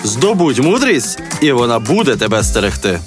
Здобудь 0.07 0.59
мудрість, 0.59 1.19
і 1.40 1.53
вона 1.53 1.79
буде 1.79 2.16
тебе 2.16 2.42
стерегти. 2.42 3.01